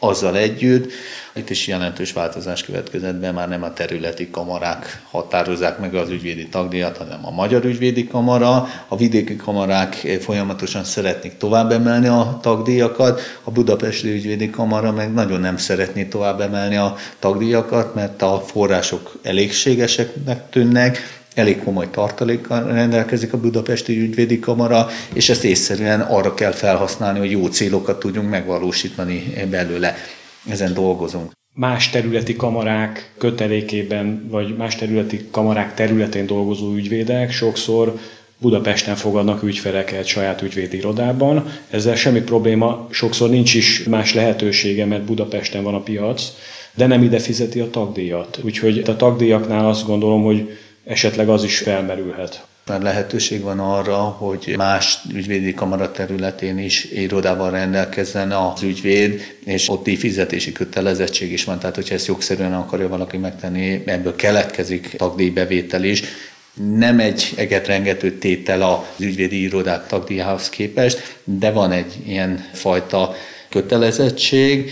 azzal 0.05 0.37
együtt, 0.37 0.93
itt 1.35 1.51
is 1.51 1.67
jelentős 1.67 2.13
változás 2.13 2.63
következett 2.63 3.15
be, 3.15 3.31
már 3.31 3.49
nem 3.49 3.63
a 3.63 3.73
területi 3.73 4.31
kamarák 4.31 5.03
határozzák 5.11 5.79
meg 5.79 5.95
az 5.95 6.11
ügyvédi 6.11 6.49
tagdíjat, 6.49 6.97
hanem 6.97 7.27
a 7.27 7.31
Magyar 7.31 7.65
Ügyvédi 7.65 8.07
Kamara. 8.07 8.69
A 8.89 8.97
vidéki 8.97 9.37
kamarák 9.37 9.95
folyamatosan 10.21 10.85
szeretnék 10.85 11.37
tovább 11.37 11.71
emelni 11.71 12.07
a 12.07 12.39
tagdíjakat, 12.43 13.21
a 13.43 13.51
Budapesti 13.51 14.09
Ügyvédi 14.09 14.51
Kamara 14.51 14.93
meg 14.93 15.13
nagyon 15.13 15.41
nem 15.41 15.57
szeretné 15.57 16.05
tovább 16.05 16.41
emelni 16.41 16.77
a 16.77 16.97
tagdíjakat, 17.19 17.95
mert 17.95 18.23
a 18.23 18.43
források 18.47 19.13
elégségeseknek 19.23 20.51
tűnnek, 20.51 21.22
elég 21.35 21.63
komoly 21.63 21.91
tartalékkal 21.91 22.73
rendelkezik 22.73 23.33
a 23.33 23.41
Budapesti 23.41 23.99
Ügyvédi 24.01 24.39
Kamara, 24.39 24.87
és 25.13 25.29
ezt 25.29 25.45
észszerűen 25.45 26.01
arra 26.01 26.35
kell 26.35 26.53
felhasználni, 26.53 27.19
hogy 27.19 27.31
jó 27.31 27.47
célokat 27.47 27.99
tudjunk 27.99 28.31
megvalósítani 28.31 29.33
belőle. 29.51 29.95
Ezen 30.49 30.75
dolgozunk. 30.75 31.31
Más 31.55 31.91
területi 31.91 32.37
kamarák 32.37 33.13
kötelékében, 33.19 34.29
vagy 34.31 34.57
más 34.57 34.77
területi 34.77 35.29
kamarák 35.31 35.75
területén 35.75 36.27
dolgozó 36.27 36.75
ügyvédek 36.75 37.31
sokszor 37.31 37.99
Budapesten 38.39 38.97
fogadnak 38.97 39.43
ügyfeleket 39.43 40.07
saját 40.07 40.43
ügyvédi 40.43 40.77
irodában. 40.77 41.47
Ezzel 41.71 41.97
semmi 41.97 42.21
probléma, 42.21 42.89
sokszor 42.91 43.31
nincs 43.31 43.55
is 43.55 43.83
más 43.83 44.15
lehetősége, 44.15 44.87
mert 44.87 45.03
Budapesten 45.03 45.63
van 45.63 45.75
a 45.75 45.81
piac, 45.81 46.23
de 46.75 46.87
nem 46.87 47.03
ide 47.03 47.19
fizeti 47.19 47.61
a 47.61 47.71
tagdíjat. 47.71 48.39
Úgyhogy 48.45 48.83
a 48.87 48.97
tagdíjaknál 48.97 49.69
azt 49.69 49.87
gondolom, 49.87 50.23
hogy 50.23 50.59
esetleg 50.85 51.29
az 51.29 51.45
is 51.45 51.59
felmerülhet. 51.59 52.47
Már 52.67 52.83
lehetőség 52.83 53.41
van 53.41 53.59
arra, 53.59 53.97
hogy 53.97 54.55
más 54.57 54.99
ügyvédi 55.15 55.55
kamara 55.55 55.91
területén 55.91 56.59
is 56.59 56.85
irodával 56.85 57.51
rendelkezzen 57.51 58.33
az 58.33 58.63
ügyvéd, 58.63 59.37
és 59.45 59.69
ott 59.69 59.89
fizetési 59.97 60.53
kötelezettség 60.53 61.33
is 61.33 61.45
van, 61.45 61.59
tehát 61.59 61.75
hogyha 61.75 61.95
ezt 61.95 62.07
jogszerűen 62.07 62.55
akarja 62.55 62.89
valaki 62.89 63.17
megtenni, 63.17 63.83
ebből 63.87 64.17
keletkezik 64.17 64.95
tagdíjbevétel 64.97 65.85
is, 65.85 66.03
nem 66.55 67.01
egy 67.01 67.33
egetrengető 67.37 68.19
tétel 68.19 68.63
az 68.63 69.05
ügyvédi 69.05 69.43
irodák 69.43 69.87
tagdíjához 69.87 70.49
képest, 70.49 71.19
de 71.25 71.51
van 71.51 71.73
egy 71.73 71.97
ilyen 72.07 72.49
fajta 72.53 73.15
kötelezettség. 73.49 74.71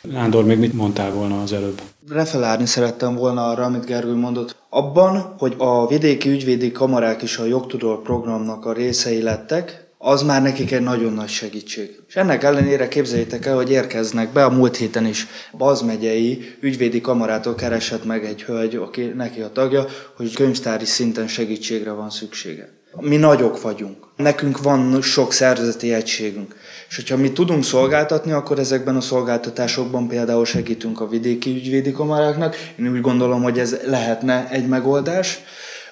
Nándor, 0.00 0.44
még 0.44 0.58
mit 0.58 0.72
mondtál 0.72 1.10
volna 1.10 1.42
az 1.42 1.52
előbb? 1.52 1.80
Refelárni 2.08 2.66
szerettem 2.66 3.14
volna 3.14 3.48
arra, 3.48 3.64
amit 3.64 3.84
Gergő 3.84 4.14
mondott. 4.14 4.56
Abban, 4.68 5.34
hogy 5.38 5.54
a 5.58 5.86
vidéki 5.86 6.28
ügyvédi 6.28 6.72
kamarák 6.72 7.22
is 7.22 7.38
a 7.38 7.44
jogtudor 7.44 8.02
programnak 8.02 8.66
a 8.66 8.72
részei 8.72 9.22
lettek, 9.22 9.86
az 9.98 10.22
már 10.22 10.42
nekik 10.42 10.72
egy 10.72 10.82
nagyon 10.82 11.12
nagy 11.12 11.28
segítség. 11.28 12.00
És 12.08 12.16
ennek 12.16 12.42
ellenére 12.42 12.88
képzeljétek 12.88 13.46
el, 13.46 13.54
hogy 13.54 13.70
érkeznek 13.70 14.32
be 14.32 14.44
a 14.44 14.50
múlt 14.50 14.76
héten 14.76 15.06
is 15.06 15.26
Baz 15.52 15.82
megyei 15.82 16.56
ügyvédi 16.60 17.00
kamarától 17.00 17.54
keresett 17.54 18.04
meg 18.04 18.24
egy 18.24 18.42
hölgy, 18.42 18.76
aki 18.76 19.02
neki 19.02 19.40
a 19.40 19.52
tagja, 19.52 19.86
hogy 20.16 20.34
könyvtári 20.34 20.84
szinten 20.84 21.28
segítségre 21.28 21.92
van 21.92 22.10
szüksége. 22.10 22.68
Mi 23.00 23.16
nagyok 23.16 23.62
vagyunk. 23.62 23.96
Nekünk 24.16 24.62
van 24.62 25.02
sok 25.02 25.32
szervezeti 25.32 25.92
egységünk. 25.92 26.54
És 26.88 26.96
hogyha 26.96 27.16
mi 27.16 27.32
tudunk 27.32 27.64
szolgáltatni, 27.64 28.32
akkor 28.32 28.58
ezekben 28.58 28.96
a 28.96 29.00
szolgáltatásokban 29.00 30.08
például 30.08 30.44
segítünk 30.44 31.00
a 31.00 31.08
vidéki 31.08 31.50
ügyvédi 31.50 31.92
kamaráknak. 31.92 32.56
Én 32.78 32.92
úgy 32.92 33.00
gondolom, 33.00 33.42
hogy 33.42 33.58
ez 33.58 33.76
lehetne 33.86 34.48
egy 34.50 34.68
megoldás. 34.68 35.38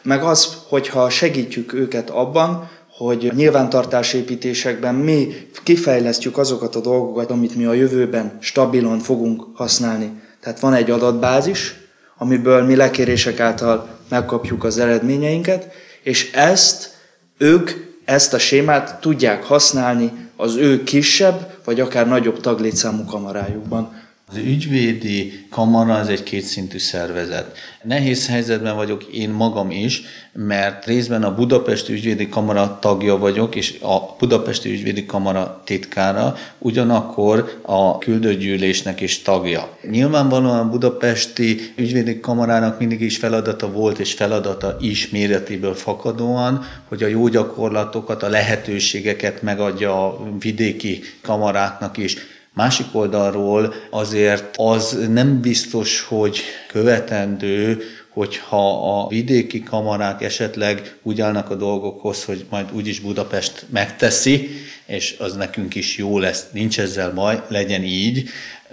Meg 0.02 0.22
az, 0.22 0.56
hogyha 0.68 1.10
segítjük 1.10 1.72
őket 1.72 2.10
abban, 2.10 2.70
hogy 2.96 3.32
nyilvántartásépítésekben 3.34 4.94
mi 4.94 5.48
kifejlesztjük 5.62 6.38
azokat 6.38 6.76
a 6.76 6.80
dolgokat, 6.80 7.30
amit 7.30 7.56
mi 7.56 7.64
a 7.64 7.72
jövőben 7.72 8.38
stabilan 8.40 8.98
fogunk 8.98 9.44
használni. 9.54 10.20
Tehát 10.40 10.60
van 10.60 10.74
egy 10.74 10.90
adatbázis, 10.90 11.74
amiből 12.18 12.62
mi 12.62 12.76
lekérések 12.76 13.40
által 13.40 13.98
megkapjuk 14.08 14.64
az 14.64 14.78
eredményeinket, 14.78 15.72
és 16.02 16.32
ezt 16.32 16.90
ők 17.38 17.70
ezt 18.04 18.34
a 18.34 18.38
sémát 18.38 19.00
tudják 19.00 19.44
használni 19.44 20.21
az 20.36 20.56
ő 20.56 20.82
kisebb, 20.82 21.58
vagy 21.64 21.80
akár 21.80 22.08
nagyobb 22.08 22.40
taglétszámú 22.40 23.04
kamarájukban. 23.04 24.01
Az 24.32 24.38
ügyvédi 24.38 25.46
kamara 25.50 25.94
az 25.94 26.08
egy 26.08 26.22
kétszintű 26.22 26.78
szervezet. 26.78 27.56
Nehéz 27.82 28.28
helyzetben 28.28 28.76
vagyok 28.76 29.04
én 29.04 29.30
magam 29.30 29.70
is, 29.70 30.02
mert 30.32 30.84
részben 30.84 31.22
a 31.22 31.34
Budapesti 31.34 31.92
Ügyvédi 31.92 32.28
Kamara 32.28 32.78
tagja 32.80 33.18
vagyok, 33.18 33.54
és 33.54 33.78
a 33.80 34.16
Budapesti 34.18 34.70
Ügyvédi 34.70 35.06
Kamara 35.06 35.62
titkára, 35.64 36.36
ugyanakkor 36.58 37.60
a 37.62 37.98
küldőgyűlésnek 37.98 39.00
is 39.00 39.22
tagja. 39.22 39.76
Nyilvánvalóan 39.90 40.58
a 40.58 40.70
Budapesti 40.70 41.72
Ügyvédi 41.76 42.20
Kamarának 42.20 42.78
mindig 42.78 43.00
is 43.00 43.16
feladata 43.16 43.70
volt, 43.70 43.98
és 43.98 44.12
feladata 44.12 44.76
is 44.80 45.08
méretéből 45.08 45.74
fakadóan, 45.74 46.64
hogy 46.88 47.02
a 47.02 47.06
jó 47.06 47.28
gyakorlatokat, 47.28 48.22
a 48.22 48.28
lehetőségeket 48.28 49.42
megadja 49.42 50.06
a 50.06 50.22
vidéki 50.38 51.02
kamaráknak 51.22 51.96
is. 51.96 52.16
Másik 52.54 52.86
oldalról 52.92 53.74
azért 53.90 54.56
az 54.56 54.98
nem 55.08 55.40
biztos, 55.40 56.00
hogy 56.00 56.40
követendő, 56.68 57.82
hogyha 58.08 58.98
a 58.98 59.08
vidéki 59.08 59.62
kamarák 59.62 60.22
esetleg 60.22 60.96
úgy 61.02 61.20
állnak 61.20 61.50
a 61.50 61.54
dolgokhoz, 61.54 62.24
hogy 62.24 62.46
majd 62.50 62.66
úgyis 62.72 63.00
Budapest 63.00 63.66
megteszi, 63.70 64.48
és 64.86 65.16
az 65.18 65.34
nekünk 65.34 65.74
is 65.74 65.96
jó 65.96 66.18
lesz, 66.18 66.46
nincs 66.52 66.80
ezzel 66.80 67.12
baj, 67.12 67.42
legyen 67.48 67.82
így. 67.82 68.28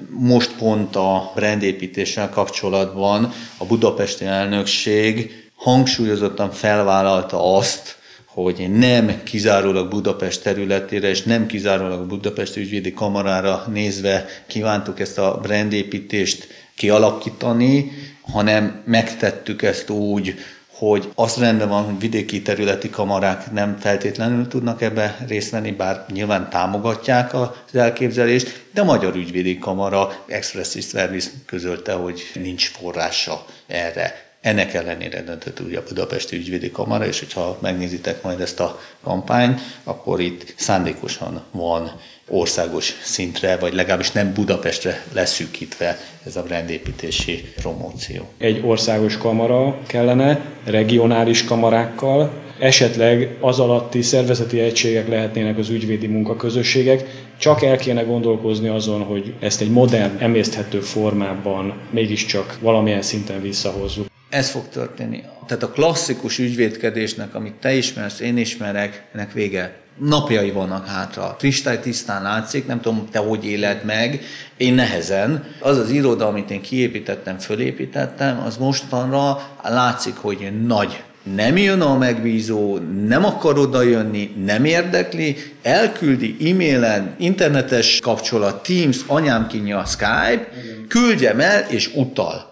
Most 0.09 0.55
pont 0.57 0.95
a 0.95 1.31
brandépítéssel 1.35 2.29
kapcsolatban 2.29 3.33
a 3.57 3.65
budapesti 3.65 4.25
elnökség 4.25 5.31
hangsúlyozottan 5.55 6.51
felvállalta 6.51 7.55
azt, 7.55 7.98
hogy 8.33 8.69
nem 8.71 9.23
kizárólag 9.23 9.89
Budapest 9.89 10.43
területére, 10.43 11.09
és 11.09 11.23
nem 11.23 11.45
kizárólag 11.45 11.99
a 11.99 12.05
Budapest 12.05 12.55
ügyvédi 12.55 12.93
kamarára 12.93 13.65
nézve 13.71 14.25
kívántuk 14.47 14.99
ezt 14.99 15.17
a 15.17 15.39
brandépítést 15.41 16.47
kialakítani, 16.75 17.91
hanem 18.21 18.81
megtettük 18.85 19.61
ezt 19.61 19.89
úgy, 19.89 20.35
hogy 20.67 21.11
az 21.15 21.35
rendben 21.37 21.69
van, 21.69 21.83
hogy 21.83 21.99
vidéki 21.99 22.41
területi 22.41 22.89
kamarák 22.89 23.51
nem 23.51 23.77
feltétlenül 23.79 24.47
tudnak 24.47 24.81
ebbe 24.81 25.17
részt 25.27 25.51
venni, 25.51 25.71
bár 25.71 26.05
nyilván 26.11 26.49
támogatják 26.49 27.33
az 27.33 27.49
elképzelést, 27.73 28.65
de 28.73 28.81
a 28.81 28.85
Magyar 28.85 29.15
Ügyvédi 29.15 29.57
Kamara 29.57 30.23
expressis 30.27 30.87
service 30.87 31.29
közölte, 31.45 31.93
hogy 31.93 32.21
nincs 32.33 32.69
forrása 32.69 33.45
erre 33.67 34.28
Ennek 34.41 34.73
ellenére 34.73 35.21
döntött 35.21 35.60
ugye 35.60 35.78
a 35.78 35.84
Budapesti 35.88 36.36
Ügyvédi 36.36 36.71
Kamara, 36.71 37.06
és 37.06 37.19
hogyha 37.19 37.58
megnézitek 37.62 38.23
majd 38.23 38.39
ezt 38.39 38.60
a 38.60 38.80
kampányt, 39.04 39.60
akkor 39.84 40.19
itt 40.19 40.54
szándékosan 40.58 41.43
van 41.52 41.91
országos 42.28 42.93
szintre, 43.04 43.58
vagy 43.58 43.73
legalábbis 43.73 44.12
nem 44.12 44.34
Budapestre 44.34 45.04
leszűkítve 45.13 45.97
ez 46.25 46.36
a 46.36 46.43
brandépítési 46.43 47.54
promóció. 47.56 48.30
Egy 48.38 48.62
országos 48.65 49.17
kamara 49.17 49.80
kellene, 49.88 50.45
regionális 50.65 51.43
kamarákkal, 51.43 52.32
esetleg 52.60 53.38
az 53.39 53.60
alatti 53.60 54.02
szervezeti 54.02 54.60
egységek 54.60 55.08
lehetnének 55.08 55.58
az 55.58 55.69
ügyvédi 55.69 56.08
munkaközösségek, 56.08 57.28
csak 57.38 57.63
el 57.63 57.78
kéne 57.78 58.02
gondolkozni 58.02 58.67
azon, 58.67 59.04
hogy 59.04 59.34
ezt 59.39 59.62
egy 59.62 59.71
modern, 59.71 60.17
emészthető 60.19 60.80
formában 60.80 61.73
mégiscsak 61.91 62.58
valamilyen 62.62 63.02
szinten 63.02 63.41
visszahozzuk. 63.41 64.08
Ez 64.29 64.49
fog 64.49 64.69
történni. 64.69 65.23
Tehát 65.47 65.63
a 65.63 65.69
klasszikus 65.69 66.39
ügyvédkedésnek, 66.39 67.35
amit 67.35 67.53
te 67.53 67.73
ismersz, 67.73 68.19
én 68.19 68.37
ismerek, 68.37 69.03
ennek 69.13 69.33
vége 69.33 69.77
napjai 69.99 70.51
vannak 70.51 70.87
hátra. 70.87 71.35
Kristály 71.39 71.79
tisztán 71.79 72.21
látszik, 72.21 72.67
nem 72.67 72.81
tudom, 72.81 73.07
te 73.11 73.19
hogy 73.19 73.45
éled 73.45 73.85
meg, 73.85 74.21
én 74.57 74.73
nehezen. 74.73 75.43
Az 75.59 75.77
az 75.77 75.89
iroda, 75.89 76.27
amit 76.27 76.51
én 76.51 76.61
kiépítettem, 76.61 77.37
fölépítettem, 77.37 78.39
az 78.45 78.57
mostanra 78.57 79.49
látszik, 79.63 80.15
hogy 80.15 80.65
nagy 80.65 81.03
nem 81.35 81.57
jön 81.57 81.81
a 81.81 81.97
megbízó, 81.97 82.77
nem 83.07 83.25
akar 83.25 83.57
oda 83.57 83.81
jönni, 83.81 84.35
nem 84.45 84.65
érdekli, 84.65 85.35
elküldi 85.61 86.35
e-mailen, 86.51 87.15
internetes 87.17 87.99
kapcsolat, 88.01 88.63
Teams, 88.63 88.97
anyám 89.07 89.47
kinyja 89.47 89.77
a 89.77 89.85
Skype, 89.85 90.47
küldjem 90.87 91.39
el 91.39 91.65
és 91.69 91.91
utal. 91.95 92.48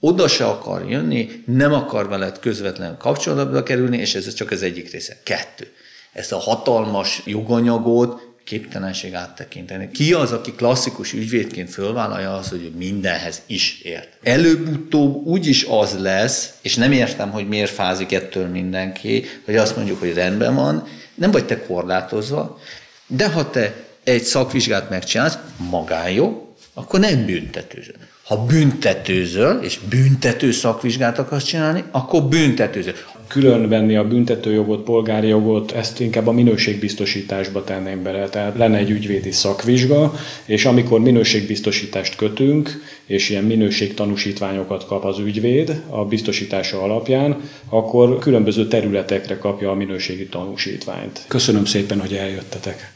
Oda 0.00 0.28
se 0.28 0.46
akar 0.46 0.90
jönni, 0.90 1.42
nem 1.46 1.72
akar 1.72 2.08
veled 2.08 2.38
közvetlenül 2.38 2.96
kapcsolatba 2.96 3.62
kerülni, 3.62 3.96
és 3.96 4.14
ez 4.14 4.34
csak 4.34 4.50
az 4.50 4.62
egyik 4.62 4.90
része. 4.90 5.16
Kettő 5.22 5.72
ezt 6.12 6.32
a 6.32 6.38
hatalmas 6.38 7.22
joganyagot 7.24 8.28
képtelenség 8.44 9.14
áttekinteni. 9.14 9.90
Ki 9.90 10.12
az, 10.12 10.32
aki 10.32 10.52
klasszikus 10.52 11.12
ügyvédként 11.12 11.70
fölvállalja 11.70 12.34
az, 12.34 12.48
hogy 12.48 12.72
mindenhez 12.76 13.42
is 13.46 13.80
ért? 13.82 14.08
Előbb-utóbb 14.22 15.26
úgyis 15.26 15.64
az 15.64 15.98
lesz, 15.98 16.52
és 16.62 16.74
nem 16.74 16.92
értem, 16.92 17.30
hogy 17.30 17.48
miért 17.48 17.70
fázik 17.70 18.12
ettől 18.12 18.46
mindenki, 18.46 19.24
hogy 19.44 19.56
azt 19.56 19.76
mondjuk, 19.76 20.00
hogy 20.00 20.14
rendben 20.14 20.54
van, 20.54 20.86
nem 21.14 21.30
vagy 21.30 21.46
te 21.46 21.62
korlátozva, 21.62 22.60
de 23.06 23.28
ha 23.30 23.50
te 23.50 23.74
egy 24.04 24.22
szakvizsgát 24.22 24.90
megcsinálsz, 24.90 25.38
magánjog, 25.70 26.46
akkor 26.74 27.00
nem 27.00 27.26
büntetőzöl. 27.26 27.94
Ha 28.30 28.44
büntetőzöl, 28.44 29.60
és 29.62 29.78
büntető 29.88 30.50
szakvizsgát 30.50 31.18
akarsz 31.18 31.44
csinálni, 31.44 31.84
akkor 31.90 32.22
büntetőzöl 32.22 32.92
külön 33.26 33.68
venni 33.68 33.96
a 33.96 34.08
büntetőjogot, 34.08 34.84
polgári 34.84 35.28
jogot, 35.28 35.72
ezt 35.72 36.00
inkább 36.00 36.26
a 36.26 36.32
minőségbiztosításba 36.32 37.64
tenném 37.64 38.02
bele. 38.02 38.28
Tehát 38.28 38.56
lenne 38.56 38.76
egy 38.76 38.90
ügyvédi 38.90 39.30
szakvizsga, 39.30 40.14
és 40.44 40.64
amikor 40.64 41.00
minőségbiztosítást 41.00 42.16
kötünk, 42.16 42.82
és 43.06 43.30
ilyen 43.30 43.44
minőségtanúsítványokat 43.44 44.86
kap 44.86 45.04
az 45.04 45.18
ügyvéd 45.18 45.82
a 45.88 46.04
biztosítása 46.04 46.82
alapján, 46.82 47.40
akkor 47.68 48.18
különböző 48.18 48.68
területekre 48.68 49.38
kapja 49.38 49.70
a 49.70 49.74
minőségi 49.74 50.26
tanúsítványt. 50.26 51.24
Köszönöm 51.28 51.64
szépen, 51.64 52.00
hogy 52.00 52.12
eljöttetek. 52.12 52.92